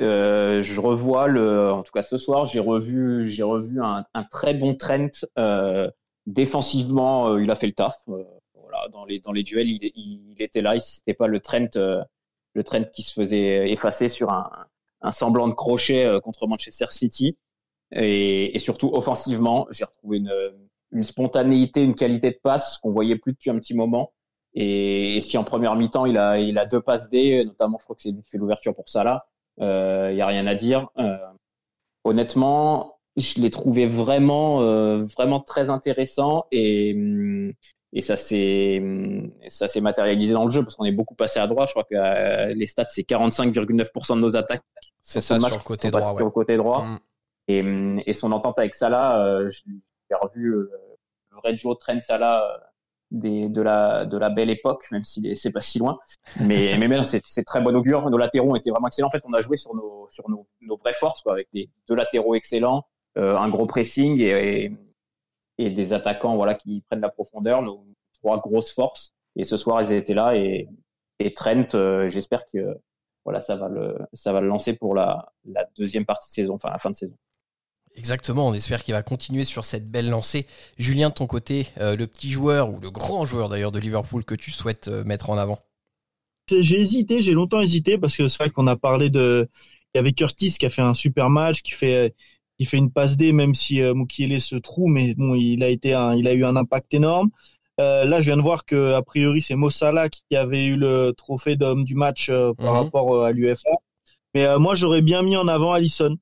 Euh, 0.00 0.62
je 0.62 0.80
revois 0.80 1.26
le, 1.26 1.72
en 1.72 1.82
tout 1.82 1.92
cas 1.92 2.02
ce 2.02 2.16
soir, 2.18 2.44
j'ai 2.46 2.60
revu, 2.60 3.28
j'ai 3.28 3.42
revu 3.42 3.82
un, 3.82 4.04
un 4.14 4.24
très 4.24 4.54
bon 4.54 4.74
Trent. 4.74 5.08
Euh, 5.38 5.90
défensivement, 6.26 7.28
euh, 7.30 7.42
il 7.42 7.50
a 7.50 7.56
fait 7.56 7.66
le 7.66 7.72
taf. 7.72 7.96
Euh, 8.08 8.24
voilà, 8.54 8.88
dans 8.92 9.04
les 9.04 9.18
dans 9.20 9.32
les 9.32 9.42
duels, 9.42 9.68
il, 9.68 9.80
il, 9.82 10.32
il 10.36 10.42
était 10.42 10.62
là. 10.62 10.78
C'était 10.80 11.14
pas 11.14 11.26
le 11.26 11.40
Trent, 11.40 11.68
le 11.74 12.64
Trent 12.64 12.84
qui 12.92 13.02
se 13.02 13.12
faisait 13.12 13.70
effacer 13.70 14.08
sur 14.08 14.30
un, 14.32 14.50
un 15.02 15.12
semblant 15.12 15.48
de 15.48 15.54
crochet 15.54 16.18
contre 16.22 16.46
Manchester 16.46 16.86
City. 16.90 17.36
Et, 17.92 18.54
et 18.54 18.58
surtout 18.58 18.90
offensivement, 18.92 19.66
j'ai 19.70 19.84
retrouvé 19.84 20.18
une, 20.18 20.32
une 20.92 21.02
spontanéité, 21.02 21.82
une 21.82 21.94
qualité 21.94 22.30
de 22.30 22.38
passe 22.42 22.78
qu'on 22.78 22.90
voyait 22.92 23.16
plus 23.16 23.32
depuis 23.32 23.50
un 23.50 23.58
petit 23.58 23.74
moment. 23.74 24.12
Et, 24.60 25.16
et 25.16 25.20
si 25.20 25.38
en 25.38 25.44
première 25.44 25.76
mi-temps, 25.76 26.04
il 26.04 26.18
a, 26.18 26.36
il 26.36 26.58
a 26.58 26.66
deux 26.66 26.80
passes 26.80 27.08
D, 27.08 27.44
notamment, 27.44 27.78
je 27.78 27.84
crois 27.84 27.94
que 27.94 28.02
c'est 28.02 28.10
lui 28.10 28.22
qui 28.22 28.30
fait 28.30 28.38
l'ouverture 28.38 28.74
pour 28.74 28.88
ça 28.88 29.04
là, 29.04 29.28
il 29.58 29.64
euh, 29.64 30.12
n'y 30.12 30.20
a 30.20 30.26
rien 30.26 30.48
à 30.48 30.56
dire. 30.56 30.88
Euh, 30.98 31.16
honnêtement, 32.02 32.98
je 33.16 33.40
l'ai 33.40 33.50
trouvé 33.50 33.86
vraiment, 33.86 34.62
euh, 34.62 35.04
vraiment 35.04 35.38
très 35.38 35.70
intéressant 35.70 36.46
et, 36.50 37.54
et 37.92 38.02
ça 38.02 38.16
s'est, 38.16 38.82
ça 39.46 39.68
s'est 39.68 39.80
matérialisé 39.80 40.32
dans 40.32 40.44
le 40.44 40.50
jeu 40.50 40.64
parce 40.64 40.74
qu'on 40.74 40.84
est 40.84 40.92
beaucoup 40.92 41.14
passé 41.14 41.38
à 41.38 41.46
droite. 41.46 41.68
Je 41.68 41.74
crois 41.74 41.84
que 41.84 41.94
euh, 41.94 42.52
les 42.52 42.66
stats, 42.66 42.88
c'est 42.88 43.08
45,9% 43.08 44.16
de 44.16 44.20
nos 44.20 44.36
attaques. 44.36 44.64
C'est 45.02 45.20
ça, 45.20 45.38
sur 45.38 45.56
le 45.56 45.62
côté 45.62 45.92
droit. 45.92 46.14
Ouais. 46.14 46.30
Côté 46.32 46.56
droit. 46.56 46.84
Mm. 46.84 46.98
Et, 47.46 48.02
et, 48.06 48.12
son 48.12 48.32
entente 48.32 48.58
avec 48.58 48.74
Salah, 48.74 49.48
j'ai 49.48 50.14
revu 50.20 50.50
le 50.50 50.70
vrai 51.42 51.56
Joe 51.56 51.78
Trent 51.78 52.00
Salah 52.00 52.67
de, 53.10 53.62
la, 53.62 54.04
de 54.04 54.16
la 54.18 54.28
belle 54.30 54.50
époque, 54.50 54.86
même 54.90 55.04
si 55.04 55.34
c'est 55.36 55.52
pas 55.52 55.60
si 55.60 55.78
loin. 55.78 55.98
Mais, 56.40 56.76
mais, 56.88 57.04
c'est 57.04 57.44
très 57.44 57.60
bon 57.60 57.74
augure. 57.74 58.08
Nos 58.10 58.18
latéraux 58.18 58.56
étaient 58.56 58.70
vraiment 58.70 58.88
excellents. 58.88 59.08
En 59.08 59.10
fait, 59.10 59.24
on 59.26 59.32
a 59.32 59.40
joué 59.40 59.56
sur 59.56 59.74
nos, 59.74 60.08
sur 60.10 60.28
nos, 60.28 60.46
vraies 60.76 60.94
forces, 60.94 61.26
avec 61.26 61.48
des 61.52 61.70
deux 61.88 61.94
latéraux 61.94 62.34
excellents, 62.34 62.84
euh, 63.16 63.36
un 63.36 63.48
gros 63.48 63.66
pressing 63.66 64.20
et, 64.20 64.64
et, 64.64 64.72
et 65.58 65.70
des 65.70 65.92
attaquants 65.92 66.36
voilà 66.36 66.54
qui 66.54 66.82
prennent 66.88 67.00
la 67.00 67.08
profondeur, 67.08 67.62
nos 67.62 67.84
trois 68.20 68.38
grosses 68.40 68.72
forces. 68.72 69.12
Et 69.36 69.44
ce 69.44 69.56
soir, 69.56 69.82
ils 69.82 69.92
étaient 69.92 70.14
là 70.14 70.36
et, 70.36 70.68
et 71.18 71.34
Trent, 71.34 71.74
euh, 71.74 72.08
j'espère 72.08 72.46
que 72.46 72.78
voilà, 73.24 73.40
ça 73.40 73.56
va 73.56 73.68
le 73.68 73.98
ça 74.14 74.32
va 74.32 74.40
le 74.40 74.48
lancer 74.48 74.74
pour 74.74 74.94
la, 74.94 75.32
la 75.44 75.66
deuxième 75.76 76.06
partie 76.06 76.30
de 76.30 76.32
saison, 76.32 76.54
enfin 76.54 76.70
la 76.70 76.78
fin 76.78 76.90
de 76.90 76.96
saison. 76.96 77.16
Exactement, 77.98 78.46
on 78.46 78.54
espère 78.54 78.84
qu'il 78.84 78.94
va 78.94 79.02
continuer 79.02 79.44
sur 79.44 79.64
cette 79.64 79.90
belle 79.90 80.08
lancée. 80.08 80.46
Julien, 80.78 81.08
de 81.08 81.14
ton 81.14 81.26
côté, 81.26 81.66
euh, 81.80 81.96
le 81.96 82.06
petit 82.06 82.30
joueur 82.30 82.70
ou 82.70 82.78
le 82.78 82.92
grand 82.92 83.24
joueur 83.24 83.48
d'ailleurs 83.48 83.72
de 83.72 83.80
Liverpool 83.80 84.24
que 84.24 84.36
tu 84.36 84.52
souhaites 84.52 84.86
euh, 84.86 85.02
mettre 85.02 85.30
en 85.30 85.36
avant 85.36 85.58
J'ai 86.48 86.78
hésité, 86.80 87.20
j'ai 87.20 87.32
longtemps 87.32 87.60
hésité 87.60 87.98
parce 87.98 88.16
que 88.16 88.28
c'est 88.28 88.38
vrai 88.38 88.50
qu'on 88.50 88.68
a 88.68 88.76
parlé 88.76 89.10
de. 89.10 89.48
Il 89.94 89.98
y 89.98 90.00
avait 90.00 90.12
Curtis 90.12 90.54
qui 90.60 90.64
a 90.66 90.70
fait 90.70 90.80
un 90.82 90.94
super 90.94 91.28
match, 91.28 91.62
qui 91.62 91.72
fait, 91.72 92.14
qui 92.56 92.66
fait 92.66 92.76
une 92.76 92.92
passe 92.92 93.16
D, 93.16 93.32
même 93.32 93.52
si 93.54 93.82
euh, 93.82 93.94
Mukiele 93.94 94.40
se 94.40 94.54
trouve, 94.54 94.90
mais 94.92 95.14
bon, 95.16 95.34
il 95.34 95.64
a, 95.64 95.68
été 95.68 95.92
un, 95.92 96.14
il 96.14 96.28
a 96.28 96.34
eu 96.34 96.44
un 96.44 96.54
impact 96.54 96.94
énorme. 96.94 97.30
Euh, 97.80 98.04
là, 98.04 98.20
je 98.20 98.26
viens 98.26 98.36
de 98.36 98.42
voir 98.42 98.64
que 98.64 98.92
a 98.92 99.02
priori 99.02 99.40
c'est 99.42 99.56
Mossala 99.56 100.08
qui 100.08 100.36
avait 100.36 100.66
eu 100.66 100.76
le 100.76 101.12
trophée 101.16 101.56
d'homme 101.56 101.82
du 101.84 101.96
match 101.96 102.28
par 102.28 102.54
Mhm. 102.58 102.66
rapport 102.68 103.24
à 103.24 103.32
l'UFA. 103.32 103.70
Mais 104.34 104.58
moi, 104.58 104.76
j'aurais 104.76 105.02
bien 105.02 105.22
mis 105.22 105.36
en 105.36 105.48
avant 105.48 105.72
Allison 105.72 106.16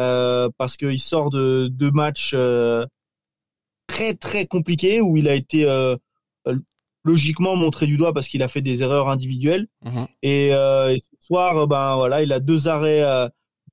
euh, 0.00 0.48
parce 0.58 0.76
qu'il 0.76 0.98
sort 1.00 1.30
de 1.30 1.68
deux 1.68 1.90
matchs 1.90 2.32
euh, 2.34 2.86
très 3.86 4.14
très 4.14 4.46
compliqués 4.46 5.00
où 5.00 5.16
il 5.16 5.28
a 5.28 5.34
été 5.34 5.68
euh, 5.68 5.96
logiquement 7.04 7.56
montré 7.56 7.86
du 7.86 7.96
doigt 7.96 8.12
parce 8.12 8.28
qu'il 8.28 8.42
a 8.42 8.48
fait 8.48 8.60
des 8.62 8.82
erreurs 8.82 9.08
individuelles. 9.08 9.66
Mhm. 9.84 10.06
Et, 10.22 10.50
euh, 10.52 10.94
et 10.94 10.98
ce 10.98 11.26
soir, 11.26 11.66
ben 11.66 11.96
voilà, 11.96 12.22
il 12.22 12.32
a 12.32 12.40
deux 12.40 12.68
arrêts, 12.68 13.02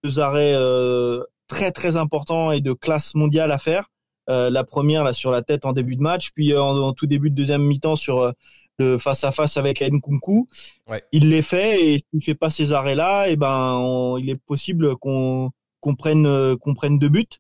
deux 0.03 0.19
arrêts 0.19 0.53
euh, 0.55 1.21
très 1.47 1.71
très 1.71 1.97
importants 1.97 2.51
et 2.51 2.61
de 2.61 2.73
classe 2.73 3.13
mondiale 3.15 3.51
à 3.51 3.57
faire. 3.57 3.89
Euh, 4.29 4.49
la 4.49 4.63
première 4.63 5.03
là 5.03 5.13
sur 5.13 5.29
la 5.31 5.43
tête 5.43 5.65
en 5.65 5.73
début 5.73 5.95
de 5.95 6.01
match, 6.01 6.31
puis 6.33 6.55
en, 6.57 6.75
en 6.77 6.93
tout 6.93 7.05
début 7.05 7.29
de 7.29 7.35
deuxième 7.35 7.61
mi-temps 7.63 7.95
sur 7.95 8.33
le 8.79 8.97
face 8.97 9.23
à 9.23 9.31
face 9.31 9.57
avec 9.57 9.81
Nkunku. 9.81 10.47
Ouais. 10.87 11.03
Il 11.11 11.29
les 11.29 11.41
fait 11.43 11.79
et 11.93 11.99
s'il 11.99 12.23
fait 12.23 12.33
pas 12.35 12.49
ces 12.49 12.73
arrêts 12.73 12.95
là, 12.95 13.27
et 13.27 13.35
ben 13.35 13.75
on- 13.79 14.17
il 14.17 14.29
est 14.29 14.35
possible 14.35 14.95
qu'on 14.97 15.51
qu'on 15.85 15.95
prenne 15.95 16.25
euh, 16.27 16.55
qu'on 16.61 16.75
prenne 16.81 16.97
deux 16.99 17.09
buts. 17.09 17.35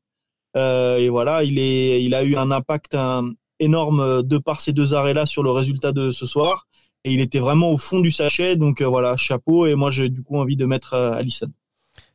Euh, 0.55 0.97
et 1.03 1.09
voilà, 1.09 1.43
il 1.43 1.57
est 1.59 2.03
il 2.07 2.13
a 2.15 2.23
eu 2.23 2.35
un 2.37 2.51
impact 2.51 2.95
un- 2.95 3.33
énorme 3.59 4.01
euh, 4.01 4.21
de 4.33 4.37
par 4.37 4.61
ces 4.61 4.73
deux 4.79 4.93
arrêts 4.93 5.15
là 5.21 5.25
sur 5.25 5.43
le 5.43 5.51
résultat 5.51 5.91
de 5.93 6.11
ce 6.11 6.25
soir 6.25 6.67
et 7.05 7.11
il 7.15 7.21
était 7.21 7.39
vraiment 7.47 7.69
au 7.71 7.77
fond 7.77 7.99
du 8.07 8.11
sachet. 8.11 8.55
Donc 8.55 8.81
euh, 8.81 8.87
voilà, 8.87 9.17
chapeau. 9.17 9.65
Et 9.67 9.75
moi, 9.75 9.91
j'ai 9.91 10.09
du 10.09 10.21
coup 10.23 10.37
envie 10.37 10.57
de 10.57 10.65
mettre 10.65 10.93
euh, 10.93 11.19
Allison. 11.19 11.51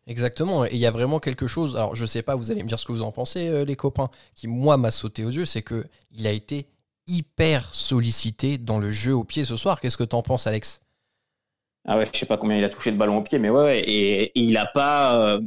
Exactement, 0.06 0.64
et 0.64 0.70
il 0.72 0.78
y 0.78 0.86
a 0.86 0.90
vraiment 0.90 1.20
quelque 1.20 1.46
chose, 1.46 1.76
alors 1.76 1.94
je 1.94 2.04
sais 2.04 2.22
pas, 2.22 2.34
vous 2.34 2.50
allez 2.50 2.62
me 2.64 2.68
dire 2.68 2.78
ce 2.78 2.86
que 2.86 2.92
vous 2.92 3.02
en 3.02 3.12
pensez 3.12 3.46
euh, 3.48 3.64
les 3.64 3.76
copains, 3.76 4.10
qui 4.34 4.48
moi 4.48 4.76
m'a 4.76 4.90
sauté 4.90 5.24
aux 5.24 5.30
yeux, 5.30 5.44
c'est 5.44 5.62
que 5.62 5.84
il 6.10 6.26
a 6.26 6.32
été 6.32 6.66
hyper 7.06 7.72
sollicité 7.72 8.58
dans 8.58 8.78
le 8.78 8.90
jeu 8.90 9.14
au 9.14 9.24
pied 9.24 9.44
ce 9.44 9.56
soir. 9.56 9.80
Qu'est-ce 9.80 9.96
que 9.96 10.04
t'en 10.04 10.22
penses 10.22 10.46
Alex? 10.46 10.80
Ah 11.86 11.96
ouais, 11.96 12.06
je 12.12 12.18
sais 12.18 12.26
pas 12.26 12.36
combien 12.36 12.58
il 12.58 12.64
a 12.64 12.68
touché 12.68 12.90
de 12.92 12.96
ballon 12.96 13.18
au 13.18 13.22
pied, 13.22 13.38
mais 13.38 13.50
ouais, 13.50 13.62
ouais, 13.62 13.80
et, 13.80 14.22
et 14.24 14.40
il 14.40 14.56
a 14.56 14.66
pas, 14.66 15.16
euh, 15.36 15.40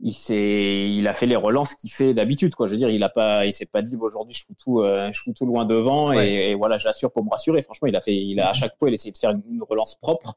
il 0.00 0.12
s'est, 0.12 0.90
il 0.90 1.08
a 1.08 1.14
fait 1.14 1.26
les 1.26 1.36
relances 1.36 1.74
qu'il 1.74 1.90
fait 1.90 2.12
d'habitude, 2.12 2.54
quoi. 2.54 2.66
Je 2.66 2.72
veux 2.72 2.78
dire, 2.78 2.90
il 2.90 3.02
a 3.02 3.08
pas, 3.08 3.46
il 3.46 3.52
s'est 3.52 3.66
pas 3.66 3.80
dit 3.82 3.96
aujourd'hui 3.96 4.34
je 4.34 4.44
fous 4.44 4.54
tout, 4.62 4.80
euh, 4.80 5.10
je 5.12 5.20
fous 5.22 5.32
tout 5.32 5.46
loin 5.46 5.64
devant 5.64 6.08
Ouais. 6.10 6.28
et, 6.28 6.50
et 6.50 6.54
voilà, 6.54 6.78
j'assure 6.78 7.10
pour 7.12 7.24
me 7.24 7.30
rassurer. 7.30 7.62
Franchement, 7.62 7.88
il 7.88 7.96
a 7.96 8.00
fait, 8.02 8.14
il 8.14 8.38
a 8.40 8.50
à 8.50 8.52
chaque 8.52 8.76
fois, 8.78 8.88
il 8.88 8.92
a 8.92 8.96
essayé 8.96 9.12
de 9.12 9.16
faire 9.18 9.30
une, 9.30 9.62
relance 9.62 9.94
propre. 9.96 10.34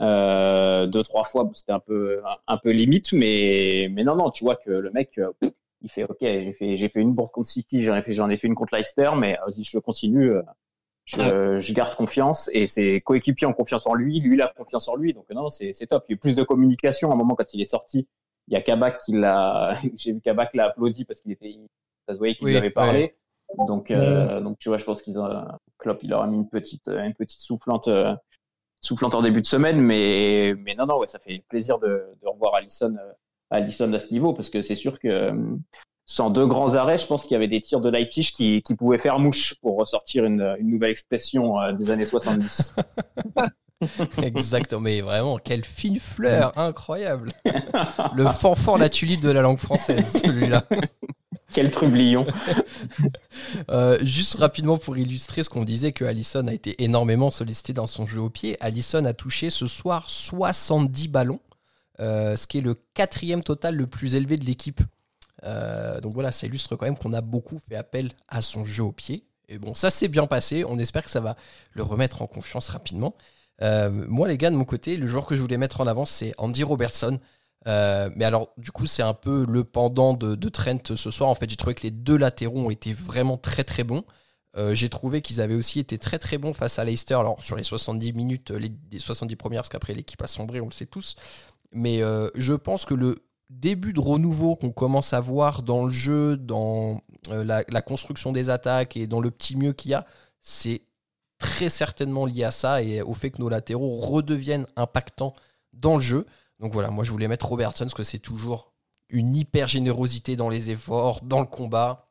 Euh, 0.00 0.86
deux 0.86 1.02
trois 1.02 1.24
fois, 1.24 1.48
c'était 1.54 1.72
un 1.72 1.80
peu, 1.80 2.20
un, 2.26 2.54
un 2.54 2.56
peu 2.56 2.70
limite, 2.70 3.12
mais, 3.12 3.88
mais 3.92 4.04
non, 4.04 4.16
non, 4.16 4.30
tu 4.30 4.42
vois 4.44 4.56
que 4.56 4.70
le 4.70 4.90
mec, 4.90 5.18
euh, 5.18 5.30
pff, 5.38 5.52
il 5.82 5.90
fait 5.90 6.04
ok, 6.04 6.16
j'ai 6.20 6.52
fait, 6.54 6.76
j'ai 6.78 6.88
fait 6.88 7.00
une 7.00 7.12
bourde 7.12 7.30
contre 7.30 7.48
City, 7.48 7.82
j'en 7.82 7.94
ai 7.94 8.02
fait, 8.02 8.14
j'en 8.14 8.30
ai 8.30 8.38
fait 8.38 8.46
une 8.46 8.54
contre 8.54 8.74
Leicester, 8.74 9.10
mais 9.16 9.38
vas-y, 9.46 9.64
je 9.64 9.78
continue. 9.78 10.32
je, 11.04 11.60
je 11.60 11.72
garde 11.74 11.94
confiance 11.94 12.48
et 12.54 12.66
ses 12.66 13.02
coéquipiers 13.02 13.46
ont 13.46 13.52
confiance 13.52 13.86
en 13.86 13.94
lui, 13.94 14.18
lui 14.20 14.36
il 14.36 14.42
a 14.42 14.46
confiance 14.56 14.88
en 14.88 14.96
lui, 14.96 15.12
donc 15.12 15.26
non, 15.30 15.50
c'est 15.50 15.74
c'est 15.74 15.86
top. 15.86 16.04
Il 16.08 16.12
y 16.12 16.14
a 16.14 16.16
eu 16.16 16.18
plus 16.18 16.34
de 16.34 16.42
communication 16.42 17.10
à 17.10 17.14
un 17.14 17.16
moment 17.16 17.34
quand 17.34 17.52
il 17.52 17.60
est 17.60 17.66
sorti. 17.66 18.08
Il 18.48 18.54
y 18.54 18.56
a 18.56 18.60
Kabak 18.60 18.98
qui 19.00 19.12
l'a, 19.12 19.74
j'ai 19.96 20.12
vu 20.12 20.20
Kabak 20.20 20.54
l'a 20.54 20.66
applaudi 20.66 21.04
parce 21.04 21.20
qu'il 21.20 21.32
était, 21.32 21.56
ça 22.06 22.14
se 22.14 22.18
voyait 22.18 22.34
qu'il 22.34 22.46
Oui, 22.46 22.52
lui 22.52 22.58
avait 22.58 22.70
parlé. 22.70 23.16
Donc, 23.66 23.90
euh, 23.90 24.40
donc 24.40 24.58
tu 24.58 24.68
vois, 24.68 24.78
je 24.78 24.84
pense 24.84 25.02
qu'ils 25.02 25.18
ont, 25.18 25.28
Klopp, 25.78 26.02
il 26.02 26.10
leur 26.10 26.22
a 26.22 26.26
mis 26.26 26.36
une 26.36 26.48
petite, 26.48 26.88
une 26.88 27.14
petite 27.14 27.40
soufflante, 27.40 27.88
euh, 27.88 28.14
soufflante 28.80 29.14
en 29.14 29.22
début 29.22 29.40
de 29.40 29.46
semaine, 29.46 29.80
mais, 29.80 30.54
mais 30.58 30.74
non, 30.74 30.86
non, 30.86 30.98
ouais, 30.98 31.06
ça 31.06 31.18
fait 31.18 31.42
plaisir 31.48 31.78
de, 31.78 32.04
de 32.22 32.28
revoir 32.28 32.54
Allison, 32.54 32.94
euh, 32.96 33.12
Allison 33.50 33.92
à 33.92 33.98
ce 33.98 34.12
niveau 34.12 34.32
parce 34.32 34.50
que 34.50 34.62
c'est 34.62 34.74
sûr 34.76 34.98
que 34.98 35.08
euh, 35.08 35.56
sans 36.06 36.30
deux 36.30 36.46
grands 36.46 36.74
arrêts, 36.74 36.98
je 36.98 37.06
pense 37.06 37.22
qu'il 37.22 37.32
y 37.32 37.36
avait 37.36 37.48
des 37.48 37.60
tirs 37.60 37.80
de 37.80 37.88
Leipzig 37.88 38.32
qui, 38.34 38.62
qui 38.62 38.74
pouvaient 38.74 38.98
faire 38.98 39.18
mouche 39.18 39.54
pour 39.60 39.76
ressortir 39.76 40.24
une, 40.24 40.56
une 40.58 40.70
nouvelle 40.70 40.90
expression 40.90 41.60
euh, 41.60 41.72
des 41.72 41.90
années 41.90 42.04
70. 42.04 42.74
Exactement, 44.22 44.80
mais 44.80 45.00
vraiment, 45.00 45.38
quelle 45.38 45.64
fine 45.64 45.98
fleur, 45.98 46.56
incroyable. 46.56 47.32
Le 48.14 48.26
fanfan 48.28 48.76
la 48.76 48.88
tulipe 48.88 49.20
de 49.20 49.30
la 49.30 49.42
langue 49.42 49.58
française, 49.58 50.20
celui-là. 50.22 50.64
Quel 51.52 51.70
trublion. 51.70 52.26
Euh, 53.70 53.98
juste 54.02 54.36
rapidement 54.36 54.78
pour 54.78 54.96
illustrer 54.96 55.42
ce 55.42 55.48
qu'on 55.48 55.64
disait 55.64 55.92
que 55.92 56.04
Allison 56.04 56.46
a 56.46 56.52
été 56.52 56.82
énormément 56.82 57.30
sollicité 57.30 57.72
dans 57.72 57.86
son 57.86 58.06
jeu 58.06 58.20
au 58.20 58.30
pied. 58.30 58.56
Allison 58.60 59.04
a 59.04 59.12
touché 59.12 59.50
ce 59.50 59.66
soir 59.66 60.08
70 60.08 61.08
ballons, 61.08 61.40
euh, 62.00 62.36
ce 62.36 62.46
qui 62.46 62.58
est 62.58 62.60
le 62.60 62.74
quatrième 62.94 63.42
total 63.42 63.76
le 63.76 63.86
plus 63.86 64.14
élevé 64.16 64.36
de 64.36 64.44
l'équipe. 64.44 64.80
Euh, 65.44 66.00
donc 66.00 66.14
voilà, 66.14 66.32
ça 66.32 66.46
illustre 66.46 66.76
quand 66.76 66.86
même 66.86 66.96
qu'on 66.96 67.12
a 67.12 67.20
beaucoup 67.20 67.60
fait 67.68 67.76
appel 67.76 68.12
à 68.28 68.40
son 68.40 68.64
jeu 68.64 68.82
au 68.82 68.92
pied. 68.92 69.24
Et 69.48 69.58
bon, 69.58 69.74
ça 69.74 69.90
s'est 69.90 70.08
bien 70.08 70.26
passé. 70.26 70.64
On 70.66 70.78
espère 70.78 71.02
que 71.02 71.10
ça 71.10 71.20
va 71.20 71.36
le 71.72 71.82
remettre 71.82 72.22
en 72.22 72.26
confiance 72.26 72.68
rapidement. 72.68 73.14
Euh, 73.62 73.90
moi, 73.90 74.28
les 74.28 74.38
gars, 74.38 74.50
de 74.50 74.56
mon 74.56 74.64
côté, 74.64 74.96
le 74.96 75.06
joueur 75.06 75.26
que 75.26 75.36
je 75.36 75.40
voulais 75.40 75.58
mettre 75.58 75.80
en 75.80 75.86
avant, 75.86 76.04
c'est 76.04 76.32
Andy 76.38 76.62
Robertson. 76.62 77.18
Euh, 77.66 78.10
mais 78.14 78.24
alors, 78.24 78.52
du 78.58 78.70
coup, 78.70 78.86
c'est 78.86 79.02
un 79.02 79.14
peu 79.14 79.46
le 79.48 79.64
pendant 79.64 80.14
de, 80.14 80.48
Trent 80.48 80.94
ce 80.94 81.10
soir. 81.10 81.30
En 81.30 81.34
fait, 81.34 81.48
j'ai 81.48 81.56
trouvé 81.56 81.74
que 81.74 81.82
les 81.82 81.90
deux 81.90 82.16
latéraux 82.16 82.60
ont 82.60 82.70
été 82.70 82.92
vraiment 82.92 83.36
très 83.36 83.64
très 83.64 83.84
bons. 83.84 84.04
Euh, 84.56 84.74
j'ai 84.74 84.88
trouvé 84.88 85.20
qu'ils 85.20 85.40
avaient 85.40 85.54
aussi 85.54 85.80
été 85.80 85.98
très 85.98 86.18
très 86.18 86.38
bons 86.38 86.52
face 86.52 86.78
à 86.78 86.84
Leicester. 86.84 87.14
Alors, 87.14 87.42
sur 87.42 87.56
les 87.56 87.64
70 87.64 88.12
minutes, 88.12 88.50
les, 88.50 88.72
les 88.92 88.98
70 88.98 89.36
premières, 89.36 89.62
parce 89.62 89.70
qu'après 89.70 89.94
l'équipe 89.94 90.22
a 90.22 90.26
sombré, 90.26 90.60
on 90.60 90.66
le 90.66 90.72
sait 90.72 90.86
tous. 90.86 91.16
Mais 91.72 92.02
je 92.36 92.54
pense 92.54 92.84
que 92.84 92.94
le 92.94 93.16
début 93.50 93.92
de 93.92 93.98
renouveau 93.98 94.54
qu'on 94.54 94.70
commence 94.70 95.12
à 95.12 95.20
voir 95.20 95.64
dans 95.64 95.84
le 95.84 95.90
jeu, 95.90 96.36
dans 96.36 97.00
la 97.28 97.82
construction 97.82 98.30
des 98.30 98.48
attaques 98.48 98.96
et 98.96 99.08
dans 99.08 99.18
le 99.18 99.32
petit 99.32 99.56
mieux 99.56 99.72
qu'il 99.72 99.90
y 99.90 99.94
a, 99.94 100.06
c'est 100.40 100.82
très 101.38 101.68
certainement 101.68 102.26
lié 102.26 102.44
à 102.44 102.50
ça 102.50 102.82
et 102.82 103.02
au 103.02 103.14
fait 103.14 103.30
que 103.30 103.40
nos 103.42 103.48
latéraux 103.48 103.96
redeviennent 103.98 104.66
impactants 104.76 105.34
dans 105.72 105.96
le 105.96 106.00
jeu. 106.00 106.26
Donc 106.60 106.72
voilà, 106.72 106.90
moi 106.90 107.04
je 107.04 107.10
voulais 107.10 107.28
mettre 107.28 107.46
Robertson 107.46 107.84
parce 107.84 107.94
que 107.94 108.02
c'est 108.04 108.18
toujours 108.18 108.72
une 109.10 109.34
hyper 109.36 109.68
générosité 109.68 110.36
dans 110.36 110.48
les 110.48 110.70
efforts, 110.70 111.20
dans 111.22 111.40
le 111.40 111.46
combat. 111.46 112.06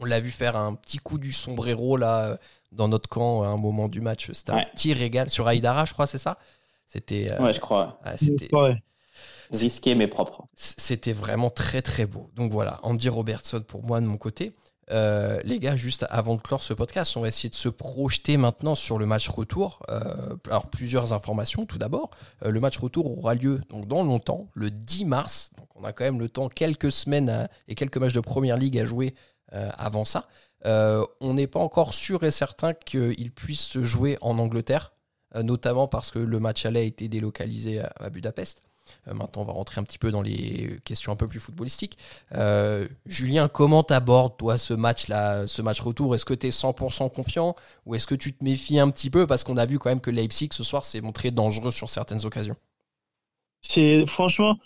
On 0.00 0.04
l'a 0.04 0.20
vu 0.20 0.30
faire 0.30 0.56
un 0.56 0.74
petit 0.74 0.98
coup 0.98 1.18
du 1.18 1.32
sombrero 1.32 1.96
là 1.96 2.22
euh, 2.24 2.36
dans 2.72 2.88
notre 2.88 3.08
camp 3.08 3.42
à 3.42 3.48
un 3.48 3.56
moment 3.56 3.88
du 3.88 4.00
match. 4.00 4.30
C'était 4.32 4.52
un 4.52 4.64
petit 4.74 4.92
régal 4.94 5.30
sur 5.30 5.46
Aïdara, 5.46 5.84
je 5.84 5.92
crois, 5.92 6.06
c'est 6.06 6.18
ça? 6.18 6.38
C'était 6.86 7.28
euh, 7.32 7.42
Ouais, 7.42 7.52
je 7.54 7.60
crois. 7.60 7.98
ah, 8.04 8.16
c'était 8.16 8.54
Ouais. 8.54 8.82
Risqué 9.50 9.94
mais 9.94 10.08
propre. 10.08 10.46
c'était 10.54 11.12
vraiment 11.12 11.50
très 11.50 11.80
très 11.80 12.04
beau. 12.06 12.30
Donc 12.34 12.50
voilà, 12.52 12.80
Andy 12.82 13.08
Robertson 13.08 13.60
pour 13.66 13.84
moi 13.84 14.00
de 14.00 14.06
mon 14.06 14.18
côté. 14.18 14.54
Euh, 14.92 15.40
les 15.42 15.58
gars, 15.58 15.74
juste 15.74 16.06
avant 16.10 16.36
de 16.36 16.40
clore 16.40 16.62
ce 16.62 16.72
podcast, 16.72 17.16
on 17.16 17.20
va 17.20 17.28
essayer 17.28 17.48
de 17.48 17.54
se 17.54 17.68
projeter 17.68 18.36
maintenant 18.36 18.74
sur 18.74 18.98
le 18.98 19.06
match 19.06 19.28
retour. 19.28 19.82
Euh, 19.90 20.36
alors 20.46 20.68
plusieurs 20.68 21.12
informations. 21.12 21.66
Tout 21.66 21.78
d'abord, 21.78 22.10
euh, 22.44 22.50
le 22.50 22.60
match 22.60 22.78
retour 22.78 23.18
aura 23.18 23.34
lieu 23.34 23.60
donc 23.68 23.86
dans 23.86 24.04
longtemps, 24.04 24.46
le 24.54 24.70
10 24.70 25.04
mars. 25.06 25.50
Donc 25.56 25.68
on 25.74 25.84
a 25.84 25.92
quand 25.92 26.04
même 26.04 26.20
le 26.20 26.28
temps, 26.28 26.48
quelques 26.48 26.92
semaines 26.92 27.48
et 27.68 27.74
quelques 27.74 27.96
matchs 27.96 28.14
de 28.14 28.20
première 28.20 28.56
ligue 28.56 28.78
à 28.78 28.84
jouer 28.84 29.14
avant 29.52 30.04
ça. 30.04 30.28
On 30.64 31.34
n'est 31.34 31.46
pas 31.46 31.60
encore 31.60 31.94
sûr 31.94 32.24
et 32.24 32.30
certain 32.30 32.74
qu'il 32.74 33.32
puisse 33.32 33.60
se 33.60 33.84
jouer 33.84 34.18
en 34.20 34.38
Angleterre, 34.38 34.92
notamment 35.34 35.86
parce 35.86 36.10
que 36.10 36.18
le 36.18 36.40
match 36.40 36.66
allait 36.66 36.80
a 36.80 36.82
été 36.82 37.08
délocalisé 37.08 37.80
à 37.80 38.10
Budapest. 38.10 38.62
Euh, 39.08 39.14
maintenant, 39.14 39.42
on 39.42 39.44
va 39.44 39.52
rentrer 39.52 39.80
un 39.80 39.84
petit 39.84 39.98
peu 39.98 40.10
dans 40.10 40.22
les 40.22 40.78
questions 40.84 41.12
un 41.12 41.16
peu 41.16 41.26
plus 41.26 41.40
footballistiques. 41.40 41.98
Euh, 42.34 42.86
Julien, 43.06 43.48
comment 43.48 43.82
t'abordes 43.82 44.36
toi 44.36 44.58
ce 44.58 44.74
match-là, 44.74 45.46
ce 45.46 45.62
match 45.62 45.80
retour? 45.80 46.14
Est-ce 46.14 46.24
que 46.24 46.34
tu 46.34 46.46
es 46.48 46.50
100% 46.50 47.10
confiant 47.10 47.54
ou 47.84 47.94
est-ce 47.94 48.06
que 48.06 48.14
tu 48.14 48.32
te 48.32 48.44
méfies 48.44 48.78
un 48.78 48.90
petit 48.90 49.10
peu? 49.10 49.26
Parce 49.26 49.44
qu'on 49.44 49.56
a 49.56 49.66
vu 49.66 49.78
quand 49.78 49.90
même 49.90 50.00
que 50.00 50.10
Leipzig 50.10 50.50
ce 50.52 50.64
soir 50.64 50.84
s'est 50.84 51.00
montré 51.00 51.30
dangereux 51.30 51.70
sur 51.70 51.90
certaines 51.90 52.24
occasions 52.24 52.56
franchement, 54.06 54.58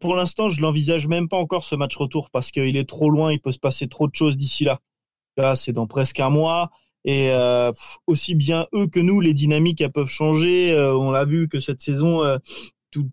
pour 0.00 0.16
l'instant, 0.16 0.48
je 0.48 0.60
l'envisage 0.60 1.06
même 1.06 1.28
pas 1.28 1.36
encore 1.36 1.64
ce 1.64 1.76
match 1.76 1.96
retour 1.96 2.30
parce 2.30 2.50
qu'il 2.50 2.76
est 2.76 2.88
trop 2.88 3.10
loin, 3.10 3.32
il 3.32 3.40
peut 3.40 3.52
se 3.52 3.58
passer 3.58 3.88
trop 3.88 4.08
de 4.08 4.14
choses 4.14 4.36
d'ici 4.36 4.64
là. 4.64 4.80
Là, 5.36 5.54
c'est 5.54 5.72
dans 5.72 5.86
presque 5.86 6.18
un 6.20 6.30
mois 6.30 6.70
et 7.04 7.30
euh, 7.30 7.70
aussi 8.08 8.34
bien 8.34 8.66
eux 8.74 8.88
que 8.88 8.98
nous, 8.98 9.20
les 9.20 9.32
dynamiques 9.32 9.86
peuvent 9.92 10.08
changer. 10.08 10.76
On 10.76 11.10
l'a 11.10 11.24
vu 11.24 11.48
que 11.48 11.60
cette 11.60 11.80
saison, 11.80 12.22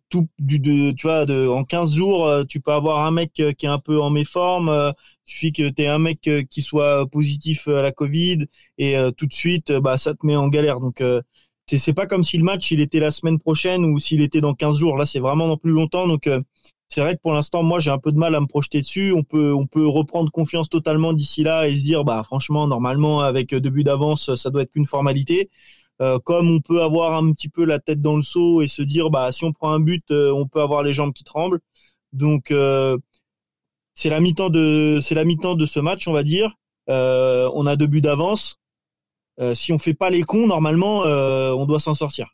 tout, 0.10 0.28
du, 0.40 0.60
de, 0.60 0.92
tu 0.92 1.08
vois, 1.08 1.26
de, 1.26 1.48
en 1.48 1.64
15 1.64 1.96
jours, 1.96 2.28
euh, 2.28 2.44
tu 2.44 2.62
peux 2.62 2.72
avoir 2.72 3.06
un 3.06 3.12
mec 3.12 3.40
euh, 3.40 3.54
qui 3.54 3.66
est 3.66 3.70
un 3.70 3.80
peu 3.80 4.00
en 4.02 4.10
méforme. 4.10 4.70
Euh, 4.70 4.92
il 5.28 5.32
suffit 5.32 5.52
que 5.54 5.70
tu 5.70 5.82
aies 5.84 5.88
un 5.88 6.00
mec 6.00 6.30
qui 6.50 6.62
soit 6.62 7.08
positif 7.10 7.68
à 7.68 7.82
la 7.82 7.92
Covid 7.92 8.46
et 8.78 8.96
tout 9.16 9.26
de 9.26 9.34
suite, 9.34 9.72
bah, 9.72 9.96
ça 9.98 10.14
te 10.14 10.26
met 10.26 10.36
en 10.36 10.50
galère. 10.50 10.82
Donc, 10.82 11.02
c'est, 11.66 11.78
c'est 11.78 11.94
pas 11.94 12.08
comme 12.08 12.24
si 12.24 12.38
le 12.38 12.44
match 12.44 12.72
il 12.72 12.82
était 12.82 13.00
la 13.00 13.10
semaine 13.10 13.40
prochaine 13.40 13.86
ou 13.86 14.00
s'il 14.00 14.22
était 14.22 14.42
dans 14.42 14.54
15 14.54 14.78
jours. 14.78 14.98
Là, 14.98 15.06
c'est 15.06 15.22
vraiment 15.22 15.48
dans 15.48 15.56
plus 15.56 15.72
longtemps. 15.72 16.08
Donc, 16.08 16.30
c'est 16.90 17.00
vrai 17.00 17.16
que 17.16 17.22
pour 17.22 17.32
l'instant, 17.32 17.64
moi, 17.64 17.80
j'ai 17.80 17.90
un 17.90 18.00
peu 18.00 18.12
de 18.12 18.18
mal 18.18 18.36
à 18.36 18.42
me 18.42 18.48
projeter 18.48 18.82
dessus. 18.82 19.14
On 19.14 19.24
peut, 19.24 19.54
on 19.54 19.66
peut 19.66 19.88
reprendre 19.88 20.30
confiance 20.30 20.68
totalement 20.68 21.14
d'ici 21.14 21.44
là 21.44 21.70
et 21.70 21.78
se 21.78 21.84
dire, 21.84 22.04
bah, 22.04 22.22
franchement, 22.26 22.68
normalement, 22.68 23.22
avec 23.22 23.56
deux 23.56 23.70
buts 23.70 23.86
d'avance, 23.86 24.36
ça 24.36 24.50
doit 24.50 24.64
être 24.64 24.72
qu'une 24.72 24.86
formalité. 24.86 25.50
Euh, 26.02 26.20
comme 26.20 26.50
on 26.50 26.60
peut 26.60 26.82
avoir 26.82 27.16
un 27.16 27.32
petit 27.34 27.50
peu 27.50 27.66
la 27.66 27.80
tête 27.80 28.02
dans 28.02 28.16
le 28.16 28.24
seau 28.24 28.62
et 28.62 28.68
se 28.68 28.82
dire 28.82 29.10
bah 29.12 29.32
si 29.32 29.46
on 29.46 29.54
prend 29.54 29.72
un 29.72 29.80
but, 29.80 30.04
euh, 30.12 30.32
on 30.32 30.48
peut 30.48 30.62
avoir 30.62 30.84
les 30.84 30.94
jambes 30.94 31.14
qui 31.14 31.24
tremblent. 31.24 31.60
Donc 32.14 32.52
euh, 32.52 32.98
c'est 33.94 34.10
la 34.10 34.20
mi-temps 34.20 34.50
de 34.50 35.00
c'est 35.02 35.16
la 35.16 35.26
mi-temps 35.26 35.56
de 35.56 35.66
ce 35.66 35.80
match, 35.80 36.08
on 36.08 36.14
va 36.14 36.24
dire. 36.24 36.56
on 36.88 37.66
a 37.68 37.76
deux 37.76 37.88
buts 37.88 38.02
d'avance. 38.02 38.60
si 39.54 39.72
on 39.74 39.78
fait 39.78 39.94
pas 39.94 40.10
les 40.10 40.24
cons, 40.24 40.48
normalement, 40.48 41.02
on 41.02 41.66
doit 41.66 41.80
s'en 41.80 41.96
sortir. 41.96 42.28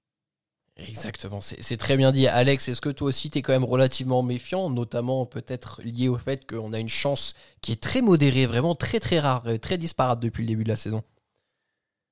Exactement, 0.78 1.42
c'est 1.42 1.78
très 1.78 1.98
bien 1.98 2.14
dit. 2.14 2.28
Alex, 2.28 2.70
est-ce 2.70 2.80
que 2.80 2.90
toi 2.90 3.10
aussi 3.10 3.30
tu 3.30 3.40
es 3.40 3.42
quand 3.42 3.52
même 3.52 3.66
relativement 3.66 4.24
méfiant, 4.24 4.70
notamment 4.70 5.26
peut-être 5.26 5.82
lié 5.84 6.08
au 6.08 6.18
fait 6.18 6.50
qu'on 6.50 6.72
a 6.72 6.80
une 6.80 6.90
chance 6.90 7.34
qui 7.62 7.74
est 7.74 7.82
très 7.82 8.02
modérée, 8.02 8.46
vraiment 8.46 8.76
très 8.76 9.02
très 9.02 9.20
rare, 9.20 9.44
très 9.62 9.78
disparate 9.78 10.22
depuis 10.22 10.44
le 10.44 10.48
début 10.48 10.64
de 10.64 10.70
la 10.70 10.78
saison? 10.78 11.04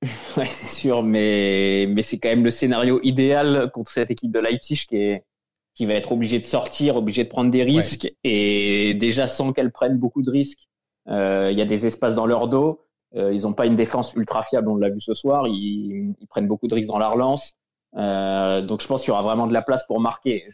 Ouais, 0.38 0.46
c'est 0.46 0.68
sûr, 0.68 1.04
mais, 1.04 1.88
mais 1.90 2.04
c'est 2.04 2.20
quand 2.20 2.30
même 2.30 2.44
le 2.44 2.52
scénario 2.52 3.00
idéal 3.04 3.72
contre 3.74 3.92
cette 3.92 4.12
équipe 4.12 4.32
de 4.32 4.40
Leipzig 4.40 4.86
qui, 4.88 4.98
est, 4.98 5.26
qui 5.74 5.86
va 5.86 5.94
être 5.94 6.12
obligée 6.12 6.40
de 6.40 6.44
sortir, 6.46 6.96
obligée 6.96 7.24
de 7.24 7.30
prendre 7.30 7.52
des 7.52 7.64
risques. 7.64 8.12
Et 8.24 8.94
déjà, 8.96 9.28
sans 9.28 9.54
qu'elle 9.54 9.72
prenne 9.72 9.98
beaucoup 9.98 10.22
de 10.22 10.32
risques, 10.32 10.68
euh, 11.08 11.50
il 11.52 11.58
y 11.58 11.62
a 11.62 11.66
des 11.66 11.86
espaces 11.86 12.16
dans 12.16 12.26
leur 12.26 12.48
dos. 12.48 12.84
Euh, 13.16 13.34
ils 13.34 13.44
n'ont 13.44 13.54
pas 13.54 13.66
une 13.66 13.76
défense 13.76 14.14
ultra 14.14 14.44
fiable, 14.44 14.70
on 14.70 14.76
l'a 14.76 14.90
vu 14.90 15.02
ce 15.02 15.14
soir. 15.14 15.48
Ils, 15.48 16.16
ils, 16.20 16.28
prennent 16.28 16.48
beaucoup 16.48 16.68
de 16.68 16.76
risques 16.76 16.90
dans 16.90 17.00
la 17.00 17.10
relance. 17.10 17.54
Euh, 17.96 18.62
donc 18.62 18.82
je 18.82 18.88
pense 18.88 19.02
qu'il 19.02 19.10
y 19.10 19.12
aura 19.12 19.24
vraiment 19.24 19.48
de 19.48 19.54
la 19.54 19.62
place 19.62 19.86
pour 19.86 20.00
marquer. 20.00 20.46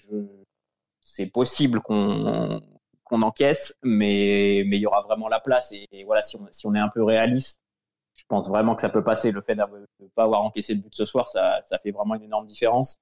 C'est 1.01 1.27
possible 1.27 1.81
qu'on 1.81 2.61
qu'on 3.05 3.21
encaisse, 3.21 3.75
mais, 3.83 4.63
mais 4.65 4.77
il 4.77 4.81
y 4.81 4.85
aura 4.85 5.01
vraiment 5.01 5.27
la 5.27 5.39
place. 5.39 5.71
Et, 5.73 5.87
et 5.91 6.03
voilà, 6.05 6.21
si 6.23 6.37
on, 6.37 6.47
si 6.51 6.65
on 6.67 6.73
est 6.73 6.79
un 6.79 6.87
peu 6.87 7.03
réaliste, 7.03 7.62
je 8.23 8.27
pense 8.27 8.49
vraiment 8.49 8.75
que 8.75 8.81
ça 8.81 8.89
peut 8.89 9.03
passer. 9.03 9.31
Le 9.31 9.41
fait 9.41 9.55
de 9.55 9.61
ne 9.61 10.07
pas 10.15 10.23
avoir 10.23 10.41
encaissé 10.43 10.75
de 10.75 10.81
but 10.81 10.93
ce 10.95 11.05
soir, 11.05 11.27
ça, 11.27 11.61
fait 11.83 11.91
vraiment 11.91 12.15
une 12.15 12.23
énorme 12.23 12.47
différence. 12.47 12.99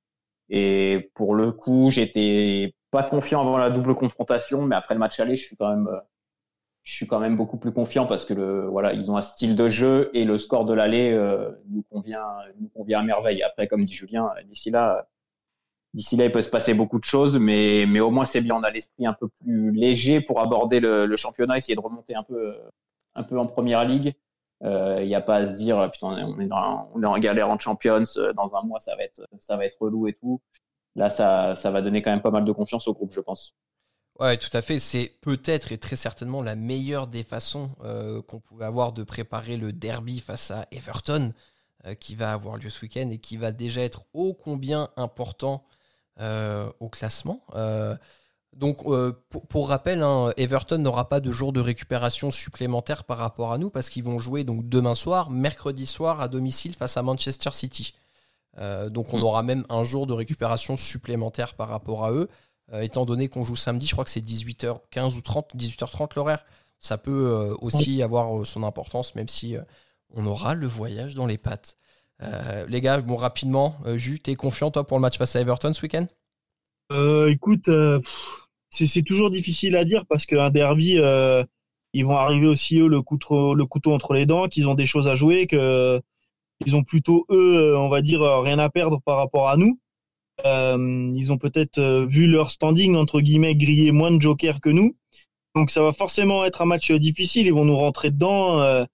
Et 0.50 1.12
pour 1.16 1.36
le 1.36 1.52
coup, 1.52 1.90
j'étais 1.90 2.76
pas 2.92 3.04
confiant 3.04 3.42
avant 3.42 3.58
la 3.58 3.70
double 3.70 3.96
confrontation, 3.96 4.64
mais 4.64 4.76
après 4.76 4.96
le 4.96 5.00
match 5.00 5.20
aller, 5.20 5.36
je 5.38 5.44
suis 5.44 5.56
quand 5.56 5.70
même, 5.70 5.90
je 6.84 6.94
suis 6.94 7.08
quand 7.08 7.20
même 7.20 7.38
beaucoup 7.38 7.58
plus 7.58 7.72
confiant 7.72 8.06
parce 8.08 8.26
que 8.26 8.66
voilà, 8.68 8.94
ils 8.94 9.12
ont 9.12 9.18
un 9.18 9.22
style 9.22 9.56
de 9.56 9.70
jeu 9.70 10.10
et 10.14 10.26
le 10.26 10.38
score 10.38 10.66
de 10.66 10.74
l'aller 10.74 11.12
euh, 11.12 11.52
nous 11.70 11.84
convient, 11.84 12.26
nous 12.60 12.70
convient 12.70 13.00
à 13.00 13.04
merveille. 13.04 13.44
Après, 13.44 13.68
comme 13.68 13.86
dit 13.86 13.94
Julien, 13.94 14.32
d'ici 14.46 14.72
là, 14.72 15.08
d'ici 15.94 16.16
là, 16.16 16.26
il 16.26 16.32
peut 16.32 16.42
se 16.42 16.50
passer 16.50 16.74
beaucoup 16.74 17.00
de 17.00 17.04
choses, 17.06 17.38
mais, 17.38 18.00
au 18.00 18.12
moins 18.12 18.26
c'est 18.26 18.42
bien. 18.42 18.56
On 18.56 18.64
a 18.64 18.72
l'esprit 18.72 19.06
un 19.06 19.14
peu 19.14 19.28
plus 19.42 19.72
léger 19.72 20.22
pour 20.22 20.40
aborder 20.42 20.80
le, 20.80 21.16
championnat, 21.16 21.58
essayer 21.58 21.76
de 21.76 21.82
remonter 21.82 22.16
un 22.16 22.24
peu, 22.24 22.56
un 23.16 23.24
peu 23.24 23.38
en 23.40 23.48
première 23.48 23.86
ligue. 23.86 24.14
Il 24.62 24.68
euh, 24.68 25.06
n'y 25.06 25.16
a 25.16 25.22
pas 25.22 25.38
à 25.38 25.46
se 25.48 25.56
dire 25.56 25.90
putain 25.92 26.08
on 26.10 26.40
est, 26.40 26.46
dans, 26.46 26.92
on 26.94 27.04
en 27.04 27.18
galère 27.18 27.50
en 27.50 27.58
Champions, 27.58 28.04
euh, 28.18 28.32
dans 28.34 28.56
un 28.56 28.62
mois 28.62 28.80
ça 28.80 28.96
va 28.96 29.66
être 29.66 29.78
relou 29.80 30.08
et 30.08 30.14
tout. 30.14 30.40
Là 30.96 31.10
ça 31.10 31.56
ça 31.56 31.72
va 31.72 31.82
donner 31.82 32.02
quand 32.04 32.12
même 32.12 32.22
pas 32.22 32.32
mal 32.32 32.46
de 32.46 32.52
confiance 32.52 32.88
au 32.88 32.94
groupe 32.94 33.12
je 33.12 33.22
pense. 33.22 33.56
Ouais, 34.20 34.38
tout 34.38 34.56
à 34.56 34.62
fait. 34.62 34.78
C'est 34.78 35.14
peut-être 35.22 35.72
et 35.72 35.80
très 35.80 35.96
certainement 35.96 36.44
la 36.44 36.56
meilleure 36.56 37.08
des 37.08 37.24
façons 37.24 37.72
euh, 37.84 38.22
qu'on 38.22 38.40
pouvait 38.40 38.66
avoir 38.66 38.92
de 38.94 39.04
préparer 39.04 39.58
le 39.58 39.74
derby 39.74 40.20
face 40.20 40.52
à 40.52 40.68
Everton, 40.72 41.34
qui 42.00 42.14
va 42.14 42.32
avoir 42.32 42.58
lieu 42.58 42.70
ce 42.70 42.84
week-end 42.84 43.10
et 43.10 43.18
qui 43.18 43.38
va 43.38 43.52
déjà 43.52 43.82
être 43.82 44.06
ô 44.14 44.36
combien 44.36 44.90
important 44.98 45.66
au 46.20 46.90
classement. 46.90 47.42
Donc, 48.54 48.80
euh, 48.86 49.14
pour, 49.50 49.70
rappel, 49.70 50.04
hein, 50.04 50.34
Everton 50.36 50.78
n'aura 50.78 51.08
pas 51.08 51.22
de 51.22 51.32
jour 51.32 51.54
de 51.54 51.62
récupération 51.62 52.32
supplémentaire 52.32 53.06
par 53.06 53.18
rapport 53.18 53.54
à 53.54 53.58
nous 53.58 53.70
parce 53.70 53.90
qu'ils 53.90 54.04
vont 54.04 54.20
jouer 54.20 54.44
donc 54.44 54.68
demain 54.68 54.94
soir, 54.94 55.30
mercredi 55.30 55.86
soir 55.86 56.20
à 56.20 56.28
domicile 56.28 56.76
face 56.76 56.98
à 56.98 57.02
Manchester 57.02 57.52
City. 57.54 57.94
Euh, 58.60 58.90
donc, 58.90 59.14
on 59.14 59.20
hmm. 59.20 59.24
aura 59.24 59.44
même 59.44 59.64
un 59.70 59.84
jour 59.84 60.06
de 60.06 60.14
récupération 60.14 60.76
supplémentaire 60.76 61.54
par 61.54 61.70
rapport 61.70 62.04
à 62.04 62.12
eux, 62.12 62.28
euh, 62.74 62.82
étant 62.82 63.06
donné 63.06 63.30
qu'on 63.30 63.46
joue 63.46 63.56
samedi. 63.56 63.88
Je 63.88 63.94
crois 63.94 64.04
que 64.04 64.12
c'est 64.12 64.20
18h15 64.20 65.16
ou 65.16 65.22
30, 65.22 65.56
18h30 65.56 66.12
l'horaire. 66.18 66.44
Ça 66.80 66.98
peut 66.98 67.56
aussi 67.62 68.02
avoir 68.02 68.44
son 68.44 68.64
importance, 68.64 69.14
même 69.14 69.28
si 69.28 69.56
on 70.16 70.26
aura 70.26 70.56
le 70.56 70.66
voyage 70.66 71.14
dans 71.14 71.28
les 71.28 71.38
pattes. 71.38 71.78
les 72.68 72.82
gars, 72.82 73.00
bon, 73.02 73.18
rapidement, 73.18 73.78
Jus, 73.98 74.20
t'es 74.20 74.34
confiant 74.34 74.72
toi 74.72 74.88
pour 74.88 74.98
le 74.98 75.02
match 75.02 75.20
face 75.20 75.36
à 75.36 75.42
Everton 75.42 75.74
ce 75.74 75.84
week-end? 75.84 76.08
Écoute 77.28 77.70
c'est 78.72 79.04
toujours 79.04 79.30
difficile 79.32 79.76
à 79.76 79.86
dire 79.86 80.06
parce 80.06 80.26
qu'un 80.26 80.50
derby, 80.50 80.98
euh, 80.98 81.44
ils 81.94 82.06
vont 82.06 82.16
arriver 82.18 82.48
aussi 82.48 82.80
eux 82.80 82.88
le 82.88 83.02
couteau, 83.02 83.54
le 83.54 83.66
couteau 83.66 83.94
entre 83.94 84.14
les 84.14 84.26
dents, 84.26 84.48
qu'ils 84.48 84.70
ont 84.70 84.76
des 84.76 84.86
choses 84.86 85.08
à 85.08 85.16
jouer, 85.16 85.48
que 85.48 86.02
ils 86.66 86.76
ont 86.76 86.84
plutôt 86.84 87.26
eux, 87.32 87.76
on 87.78 87.90
va 87.90 88.02
dire, 88.02 88.22
rien 88.22 88.60
à 88.60 88.70
perdre 88.70 89.02
par 89.02 89.18
rapport 89.18 89.50
à 89.50 89.58
nous. 89.58 89.80
Euh, 90.46 91.12
ils 91.16 91.32
ont 91.32 91.38
peut-être 91.38 91.78
euh, 91.78 92.06
vu 92.06 92.28
leur 92.28 92.50
standing 92.52 92.96
entre 92.96 93.22
guillemets 93.22 93.56
griller 93.56 93.92
moins 93.92 94.12
de 94.12 94.22
jokers 94.22 94.60
que 94.60 94.70
nous, 94.70 94.96
donc 95.56 95.70
ça 95.72 95.84
va 95.84 95.94
forcément 95.94 96.46
être 96.46 96.62
un 96.62 96.66
match 96.66 96.92
difficile. 96.92 97.48
Ils 97.48 97.54
vont 97.54 97.66
nous 97.66 97.78
rentrer 97.78 98.12
dedans. 98.12 98.62
Euh, 98.62 98.86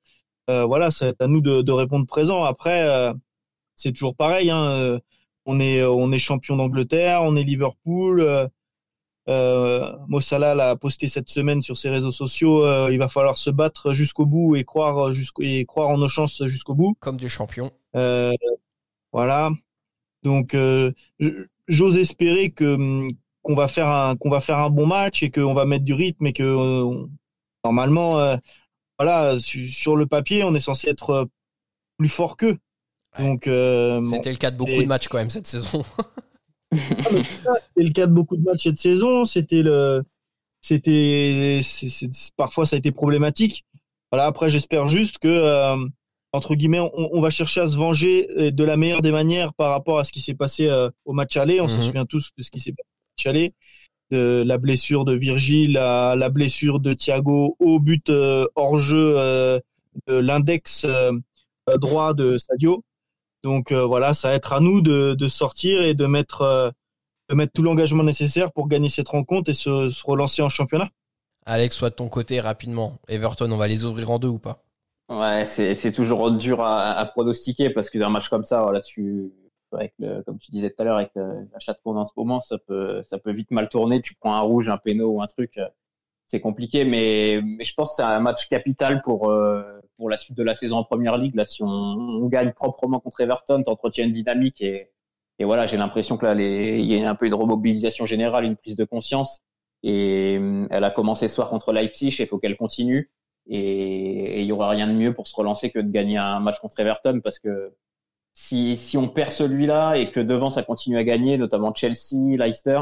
euh 0.49 0.65
voilà, 0.65 0.91
c'est 0.91 1.21
à 1.21 1.27
nous 1.27 1.41
de, 1.41 1.61
de, 1.61 1.71
répondre 1.71 2.05
présent. 2.07 2.43
Après, 2.43 3.13
c'est 3.75 3.91
toujours 3.91 4.15
pareil. 4.15 4.49
Hein, 4.49 4.99
on 5.45 5.59
est 5.59 5.83
on 5.83 6.11
est 6.11 6.19
champion 6.19 6.55
d'Angleterre, 6.57 7.21
on 7.23 7.35
est 7.35 7.43
Liverpool. 7.43 8.49
Euh, 9.29 9.91
Mossala 10.07 10.55
l'a 10.55 10.75
posté 10.75 11.07
cette 11.07 11.29
semaine 11.29 11.61
sur 11.61 11.77
ses 11.77 11.89
réseaux 11.89 12.11
sociaux. 12.11 12.65
Euh, 12.65 12.89
il 12.91 12.97
va 12.97 13.09
falloir 13.09 13.37
se 13.37 13.49
battre 13.49 13.93
jusqu'au 13.93 14.25
bout 14.25 14.55
et 14.55 14.63
croire 14.63 15.13
jusqu'au 15.13 15.43
et 15.43 15.65
croire 15.65 15.89
en 15.89 15.97
nos 15.97 16.09
chances 16.09 16.45
jusqu'au 16.45 16.75
bout. 16.75 16.95
Comme 16.99 17.17
des 17.17 17.29
champions. 17.29 17.71
Euh, 17.95 18.31
voilà. 19.11 19.51
Donc, 20.23 20.53
euh, 20.53 20.91
j'ose 21.67 21.97
espérer 21.97 22.51
que 22.51 23.07
qu'on 23.41 23.55
va 23.55 23.67
faire 23.67 23.87
un 23.87 24.15
qu'on 24.15 24.29
va 24.29 24.41
faire 24.41 24.57
un 24.59 24.69
bon 24.69 24.85
match 24.85 25.23
et 25.23 25.31
qu'on 25.31 25.53
va 25.53 25.65
mettre 25.65 25.85
du 25.85 25.93
rythme 25.93 26.27
et 26.27 26.33
que 26.33 26.43
euh, 26.43 27.05
normalement, 27.63 28.19
euh, 28.19 28.35
voilà, 28.99 29.37
sur 29.39 29.95
le 29.95 30.05
papier, 30.05 30.43
on 30.43 30.53
est 30.53 30.59
censé 30.59 30.89
être 30.89 31.29
plus 31.97 32.09
fort 32.09 32.37
qu'eux. 32.37 32.57
Donc, 33.19 33.43
c'était 33.45 34.31
le 34.31 34.37
cas 34.37 34.51
de 34.51 34.57
beaucoup 34.57 34.81
de 34.81 34.85
matchs 34.85 35.07
quand 35.07 35.17
même 35.17 35.29
cette 35.29 35.47
saison. 35.47 35.83
c'était 36.71 37.84
le 37.84 37.91
cas 37.91 38.08
de 38.08 38.13
beaucoup 38.13 38.38
de 38.38 38.43
matchs 38.43 38.63
cette 38.63 38.77
saison. 38.77 39.25
C'était 39.25 39.62
le, 39.62 40.03
c'était, 40.62 41.62
parfois 42.36 42.65
ça 42.65 42.75
a 42.75 42.80
été 42.80 42.91
problématique. 42.91 43.65
Voilà. 44.12 44.25
Après, 44.25 44.49
j'espère 44.49 44.88
juste 44.88 45.17
que 45.19 45.27
euh, 45.27 45.77
entre 46.34 46.56
guillemets, 46.56 46.80
on, 46.80 47.21
va 47.21 47.30
chercher 47.30 47.62
à 47.62 47.67
se 47.67 47.77
venger 47.77 48.27
euh, 48.38 48.51
de 48.51 48.63
la 48.63 48.77
meilleure 48.77 49.01
des 49.01 49.12
manières 49.12 49.53
par 49.53 49.71
rapport 49.71 49.99
à 49.99 50.03
ce 50.03 50.12
qui 50.12 50.21
s'est 50.21 50.34
passé 50.34 50.67
euh, 50.67 50.89
au 51.06 51.13
match 51.13 51.38
aller. 51.38 51.62
On 51.62 51.67
se 51.67 51.77
mhm. 51.77 51.84
souvient 51.84 52.06
tous 52.06 52.32
de 52.38 52.43
ce 52.43 52.51
qui 52.51 52.60
s'est 52.60 52.71
passé 52.71 52.84
au 52.86 53.12
match 53.17 53.27
aller, 53.27 53.53
de 54.12 54.43
la 54.45 54.58
blessure 54.58 55.06
de 55.06 55.13
Virgile, 55.13 55.73
la, 55.73 56.15
la 56.17 56.30
blessure 56.30 56.80
de 56.80 56.93
Thiago 56.93 57.56
au 57.60 57.80
but 57.80 58.10
hors 58.56 58.77
jeu 58.77 59.15
de 60.08 60.17
l'index 60.17 60.86
droit 61.80 62.13
de 62.13 62.38
Sadio. 62.38 62.84
Donc 63.43 63.71
euh, 63.71 63.86
voilà, 63.86 64.13
ça 64.13 64.30
va 64.30 64.36
être 64.36 64.54
à 64.54 64.60
nous 64.60 64.82
de, 64.82 65.28
sortir 65.28 65.82
et 65.82 65.93
de 65.93 66.06
mettre, 66.06 66.41
euh, 66.41 66.69
de 67.30 67.36
mettre 67.36 67.54
tout 67.54 67.63
l'engagement 67.63 68.04
nécessaire 68.04 68.52
pour 68.52 68.67
gagner 68.67 68.89
cette 68.89 69.10
rencontre 69.10 69.50
et 69.50 69.54
se, 69.54 70.06
relancer 70.06 70.41
en 70.41 70.50
championnat. 70.50 70.89
Alex, 71.45 71.76
soit 71.76 71.91
de 71.91 71.95
ton 71.95 72.10
côté 72.10 72.41
rapidement. 72.41 73.00
Everton, 73.08 73.50
on 73.52 73.58
va 73.58 73.67
les 73.67 73.86
ouvrir 73.86 74.12
en 74.12 74.19
deux 74.19 74.28
ou 74.28 74.39
pas? 74.39 74.63
Ouais, 75.10 75.45
c'est 75.45 75.91
toujours 75.93 76.30
dur 76.32 76.62
à, 76.62 77.06
pronostiquer 77.06 77.69
parce 77.69 77.89
que 77.89 77.97
dans 77.97 78.08
un 78.08 78.10
match 78.10 78.28
comme 78.28 78.43
ça, 78.43 78.63
voilà, 78.63 78.82
tu, 78.82 79.32
avec 79.71 79.93
comme 80.26 80.38
tu 80.38 80.52
disais 80.52 80.69
tout 80.69 80.82
à 80.82 80.84
l'heure, 80.84 80.97
avec 80.97 81.12
l'achat 81.54 81.71
de 81.71 81.80
en 81.86 82.04
ce 82.04 82.12
moment, 82.17 82.41
ça 82.41 82.58
peut, 82.58 83.02
ça 83.10 83.17
peut 83.17 83.32
vite 83.32 83.52
mal 83.52 83.69
tourner. 83.69 84.02
Tu 84.02 84.15
prends 84.15 84.34
un 84.34 84.41
rouge, 84.41 84.67
un 84.67 84.78
péno 84.78 85.08
ou 85.08 85.21
un 85.21 85.28
truc, 85.28 85.58
euh, 85.58 85.67
c'est 86.27 86.39
compliqué. 86.39 86.85
Mais, 86.85 87.41
mais 87.43 87.63
je 87.63 87.73
pense 87.73 87.91
que 87.91 87.95
c'est 87.97 88.03
un 88.03 88.19
match 88.19 88.47
capital 88.49 89.01
pour, 89.01 89.31
pour 89.97 90.09
la 90.09 90.17
suite 90.17 90.37
de 90.37 90.43
la 90.43 90.55
saison 90.55 90.77
en 90.77 90.83
première 90.83 91.17
ligue. 91.17 91.35
Là, 91.35 91.45
si 91.45 91.63
on, 91.63 91.67
on 91.67 92.27
gagne 92.27 92.51
proprement 92.51 92.99
contre 92.99 93.21
Everton, 93.21 93.63
t'entretiens 93.63 94.05
une 94.05 94.13
dynamique 94.13 94.61
et, 94.61 94.91
et 95.39 95.45
voilà, 95.45 95.67
j'ai 95.67 95.77
l'impression 95.77 96.17
que 96.17 96.25
là, 96.25 96.33
il 96.33 96.85
y 96.85 97.03
a 97.03 97.09
un 97.09 97.15
peu 97.15 97.27
une 97.27 97.33
remobilisation 97.35 98.05
générale, 98.05 98.45
une 98.45 98.55
prise 98.55 98.75
de 98.75 98.85
conscience. 98.85 99.41
Et 99.83 100.37
euh, 100.39 100.67
elle 100.71 100.83
a 100.83 100.89
commencé 100.89 101.27
ce 101.27 101.35
soir 101.35 101.49
contre 101.49 101.71
Leipzig 101.71 102.15
et 102.19 102.23
il 102.23 102.27
faut 102.27 102.39
qu'elle 102.39 102.57
continue. 102.57 103.11
Et 103.49 104.41
il 104.41 104.47
y 104.47 104.51
aura 104.51 104.69
rien 104.69 104.87
de 104.87 104.93
mieux 104.93 105.13
pour 105.13 105.27
se 105.27 105.35
relancer 105.35 105.69
que 105.69 105.79
de 105.79 105.89
gagner 105.89 106.17
un 106.17 106.39
match 106.39 106.59
contre 106.59 106.79
Everton 106.79 107.21
parce 107.23 107.39
que 107.39 107.73
si, 108.33 108.75
si 108.75 108.97
on 108.97 109.07
perd 109.07 109.31
celui-là 109.31 109.95
et 109.95 110.11
que 110.11 110.19
devant 110.19 110.49
ça 110.49 110.63
continue 110.63 110.97
à 110.97 111.03
gagner, 111.03 111.37
notamment 111.37 111.73
Chelsea, 111.73 112.35
Leicester, 112.37 112.81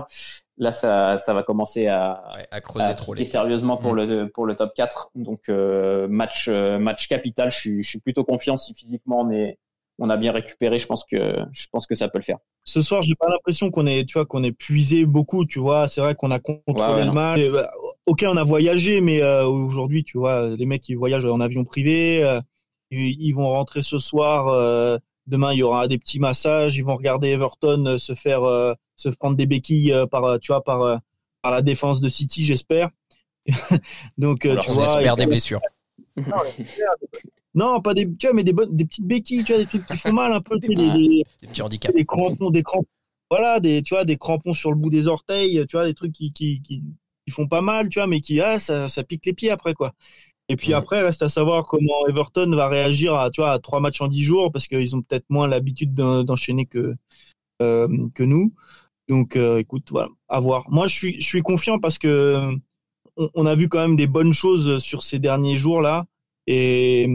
là 0.57 0.71
ça, 0.71 1.17
ça 1.17 1.33
va 1.33 1.43
commencer 1.43 1.87
à, 1.87 2.23
à 2.51 2.61
creuser 2.61 2.95
trop 2.95 3.13
les 3.13 3.25
sérieusement 3.25 3.77
pour, 3.77 3.93
mm. 3.93 3.97
le, 3.97 4.29
pour 4.29 4.45
le 4.45 4.55
top 4.55 4.73
4. 4.75 5.11
Donc 5.15 5.49
euh, 5.49 6.07
match, 6.07 6.47
euh, 6.47 6.79
match 6.79 7.07
capital, 7.07 7.51
je 7.51 7.57
suis, 7.57 7.83
je 7.83 7.89
suis 7.89 7.99
plutôt 7.99 8.23
confiant 8.23 8.57
si 8.57 8.73
physiquement 8.73 9.21
on 9.21 9.31
est 9.31 9.57
on 9.97 10.09
a 10.09 10.17
bien 10.17 10.33
récupéré, 10.33 10.77
je 10.77 10.87
pense 10.87 11.05
que 11.05 11.15
je 11.53 11.67
pense 11.71 11.87
que 11.87 11.95
ça 11.95 12.09
peut 12.09 12.17
le 12.17 12.23
faire. 12.23 12.37
Ce 12.65 12.81
soir, 12.81 13.01
j'ai 13.01 13.15
pas 13.15 13.29
l'impression 13.29 13.71
qu'on 13.71 13.85
est, 13.85 14.03
tu 14.03 14.17
vois, 14.17 14.25
qu'on 14.25 14.43
est 14.43 14.51
puisé 14.51 15.05
beaucoup, 15.05 15.45
tu 15.45 15.59
vois. 15.59 15.87
C'est 15.87 16.01
vrai 16.01 16.15
qu'on 16.15 16.31
a 16.31 16.39
contrôlé 16.39 17.05
le 17.05 17.13
match. 17.13 17.39
Bah, 17.47 17.71
ok, 18.05 18.25
on 18.27 18.35
a 18.35 18.43
voyagé, 18.43 18.99
mais 18.99 19.21
euh, 19.21 19.45
aujourd'hui, 19.45 20.03
tu 20.03 20.17
vois, 20.17 20.49
les 20.49 20.65
mecs 20.65 20.81
qui 20.81 20.95
voyagent 20.95 21.23
en 21.23 21.39
avion 21.39 21.63
privé, 21.63 22.41
ils, 22.91 23.31
vont 23.31 23.47
rentrer 23.47 23.83
ce 23.83 23.97
soir. 23.97 24.99
Demain, 25.27 25.53
il 25.53 25.59
y 25.59 25.63
aura 25.63 25.87
des 25.87 25.97
petits 25.97 26.19
massages. 26.19 26.77
Ils 26.77 26.83
vont 26.83 26.95
regarder 26.95 27.29
Everton 27.29 27.85
euh, 27.85 27.97
se 27.97 28.13
faire 28.13 28.43
euh, 28.43 28.73
se 28.95 29.09
prendre 29.09 29.35
des 29.35 29.47
béquilles 29.47 29.91
euh, 29.91 30.05
par 30.05 30.39
tu 30.39 30.51
vois 30.51 30.63
par 30.63 31.01
par 31.41 31.51
la 31.51 31.61
défense 31.61 31.99
de 31.99 32.09
City, 32.09 32.45
j'espère. 32.45 32.89
Donc 34.17 34.41
tu 34.41 34.49
on 34.49 34.73
vois, 34.73 34.85
espère 34.85 35.15
des 35.15 35.25
blessures. 35.25 35.61
Non, 37.53 37.81
pas 37.81 37.93
des 37.93 38.05
tu 38.15 38.27
vois, 38.27 38.33
mais 38.33 38.43
des 38.43 38.53
bonnes, 38.53 38.75
des 38.75 38.85
petites 38.85 39.07
béquilles, 39.07 39.43
tu 39.43 39.53
vois, 39.53 39.61
des 39.61 39.67
trucs 39.67 39.85
qui 39.85 39.97
font 39.97 40.11
mal 40.11 40.33
un 40.33 40.41
peu, 40.41 40.59
des, 40.59 40.67
des, 40.67 41.23
petits 41.41 41.61
handicaps, 41.61 41.95
des 41.95 42.05
crampons, 42.05 42.49
des 42.49 42.63
crampons. 42.63 42.87
Voilà, 43.31 43.59
des 43.59 43.81
tu 43.81 43.93
vois, 43.93 44.05
des 44.05 44.17
crampons 44.17 44.53
sur 44.53 44.71
le 44.71 44.77
bout 44.77 44.89
des 44.89 45.07
orteils, 45.07 45.65
tu 45.67 45.77
vois, 45.77 45.85
des 45.85 45.93
trucs 45.93 46.11
qui 46.11 46.33
qui, 46.33 46.61
qui, 46.61 46.83
qui 47.25 47.31
font 47.31 47.47
pas 47.47 47.61
mal, 47.61 47.89
tu 47.89 47.99
vois, 47.99 48.07
mais 48.07 48.19
qui 48.19 48.41
ah 48.41 48.59
ça, 48.59 48.89
ça 48.89 49.03
pique 49.03 49.25
les 49.25 49.33
pieds 49.33 49.51
après 49.51 49.73
quoi. 49.73 49.93
Et 50.47 50.55
puis 50.57 50.73
après, 50.73 51.01
reste 51.01 51.23
à 51.23 51.29
savoir 51.29 51.65
comment 51.65 52.05
Everton 52.07 52.51
va 52.55 52.67
réagir 52.67 53.15
à, 53.15 53.31
tu 53.31 53.41
vois, 53.41 53.51
à 53.51 53.59
trois 53.59 53.79
matchs 53.79 54.01
en 54.01 54.07
dix 54.07 54.23
jours, 54.23 54.51
parce 54.51 54.67
qu'ils 54.67 54.95
ont 54.95 55.01
peut-être 55.01 55.25
moins 55.29 55.47
l'habitude 55.47 55.93
d'enchaîner 55.95 56.65
que, 56.65 56.95
euh, 57.61 57.87
que 58.13 58.23
nous. 58.23 58.53
Donc, 59.07 59.35
euh, 59.35 59.57
écoute, 59.57 59.87
voilà, 59.89 60.09
à 60.29 60.39
voir. 60.39 60.65
Moi, 60.69 60.87
je 60.87 60.93
suis, 60.93 61.21
je 61.21 61.25
suis 61.25 61.41
confiant 61.41 61.79
parce 61.79 61.97
que 61.97 62.51
on, 63.17 63.45
a 63.45 63.55
vu 63.55 63.69
quand 63.69 63.79
même 63.79 63.95
des 63.95 64.07
bonnes 64.07 64.33
choses 64.33 64.83
sur 64.83 65.01
ces 65.01 65.19
derniers 65.19 65.57
jours-là. 65.57 66.05
Et, 66.47 67.07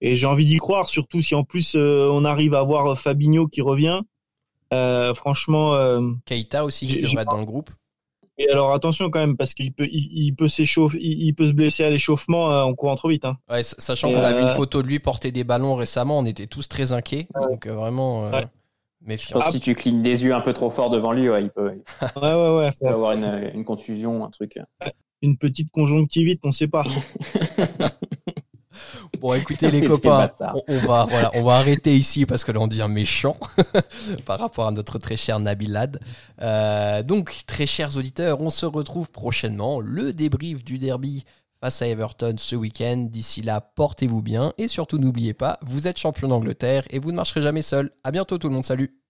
et 0.00 0.14
j'ai 0.14 0.26
envie 0.26 0.44
d'y 0.44 0.58
croire, 0.58 0.88
surtout 0.88 1.20
si 1.20 1.34
en 1.34 1.42
plus 1.42 1.74
euh, 1.74 2.08
on 2.12 2.24
arrive 2.24 2.54
à 2.54 2.62
voir 2.62 3.00
Fabinho 3.00 3.48
qui 3.48 3.60
revient. 3.60 4.02
franchement. 5.14 5.74
Keita 6.26 6.64
aussi 6.64 6.86
qui 6.86 6.98
devrait 6.98 7.22
être 7.22 7.30
dans 7.30 7.38
le 7.38 7.44
groupe. 7.44 7.70
Et 8.38 8.48
alors 8.48 8.72
attention 8.72 9.10
quand 9.10 9.20
même 9.20 9.36
parce 9.36 9.52
qu'il 9.54 9.72
peut, 9.72 9.86
il, 9.90 10.32
peut 10.32 10.48
s'échauffer, 10.48 10.98
il, 11.00 11.34
peut 11.34 11.46
se 11.46 11.52
blesser 11.52 11.84
à 11.84 11.90
l'échauffement 11.90 12.50
euh, 12.50 12.62
en 12.62 12.74
courant 12.74 12.96
trop 12.96 13.08
vite. 13.08 13.24
Hein. 13.24 13.36
Ouais, 13.50 13.62
sachant 13.62 14.10
qu'on 14.10 14.22
a 14.22 14.32
vu 14.32 14.40
une 14.40 14.46
euh, 14.46 14.54
photo 14.54 14.82
de 14.82 14.88
lui 14.88 14.98
porter 14.98 15.32
des 15.32 15.44
ballons 15.44 15.74
récemment, 15.74 16.18
on 16.18 16.24
était 16.24 16.46
tous 16.46 16.68
très 16.68 16.92
inquiets. 16.92 17.28
Donc 17.50 17.66
euh, 17.66 17.74
vraiment 17.74 18.30
méfiant. 19.04 19.40
si 19.50 19.60
tu 19.60 19.74
clignes 19.74 20.02
des 20.02 20.24
yeux 20.24 20.34
un 20.34 20.40
peu 20.40 20.54
trop 20.54 20.70
fort 20.70 20.88
devant 20.88 21.12
lui, 21.12 21.28
ouais, 21.28 21.42
il 21.42 21.50
peut, 21.50 21.68
ouais, 22.16 22.32
ouais, 22.34 22.56
ouais, 22.56 22.70
peut 22.80 22.88
avoir 22.88 23.12
une, 23.12 23.50
une, 23.54 23.64
contusion, 23.64 24.24
un 24.24 24.30
truc. 24.30 24.58
Une 25.20 25.36
petite 25.36 25.70
conjonctivite, 25.70 26.40
on 26.42 26.52
sait 26.52 26.68
pas. 26.68 26.84
Bon, 29.22 29.34
écoutez 29.34 29.70
les 29.70 29.82
copains, 29.82 30.32
on, 30.66 30.78
va 30.80 31.06
voilà, 31.08 31.30
on 31.34 31.44
va 31.44 31.54
arrêter 31.54 31.96
ici 31.96 32.26
parce 32.26 32.42
que 32.42 32.50
là 32.50 32.58
on 32.58 32.66
devient 32.66 32.88
méchant 32.90 33.36
par 34.26 34.40
rapport 34.40 34.66
à 34.66 34.72
notre 34.72 34.98
très 34.98 35.16
cher 35.16 35.38
Nabilad. 35.38 36.00
Euh, 36.42 37.04
donc, 37.04 37.42
très 37.46 37.66
chers 37.66 37.96
auditeurs, 37.96 38.40
on 38.40 38.50
se 38.50 38.66
retrouve 38.66 39.08
prochainement. 39.10 39.78
Le 39.78 40.12
débrief 40.12 40.64
du 40.64 40.78
derby 40.78 41.24
face 41.60 41.82
à 41.82 41.86
Everton 41.86 42.34
ce 42.36 42.56
week-end. 42.56 43.06
D'ici 43.08 43.42
là, 43.42 43.60
portez-vous 43.60 44.22
bien 44.22 44.52
et 44.58 44.66
surtout 44.66 44.98
n'oubliez 44.98 45.34
pas, 45.34 45.60
vous 45.62 45.86
êtes 45.86 45.98
champion 45.98 46.26
d'Angleterre 46.26 46.82
et 46.90 46.98
vous 46.98 47.12
ne 47.12 47.16
marcherez 47.16 47.42
jamais 47.42 47.62
seul. 47.62 47.92
À 48.02 48.10
bientôt 48.10 48.38
tout 48.38 48.48
le 48.48 48.54
monde, 48.54 48.64
salut. 48.64 49.01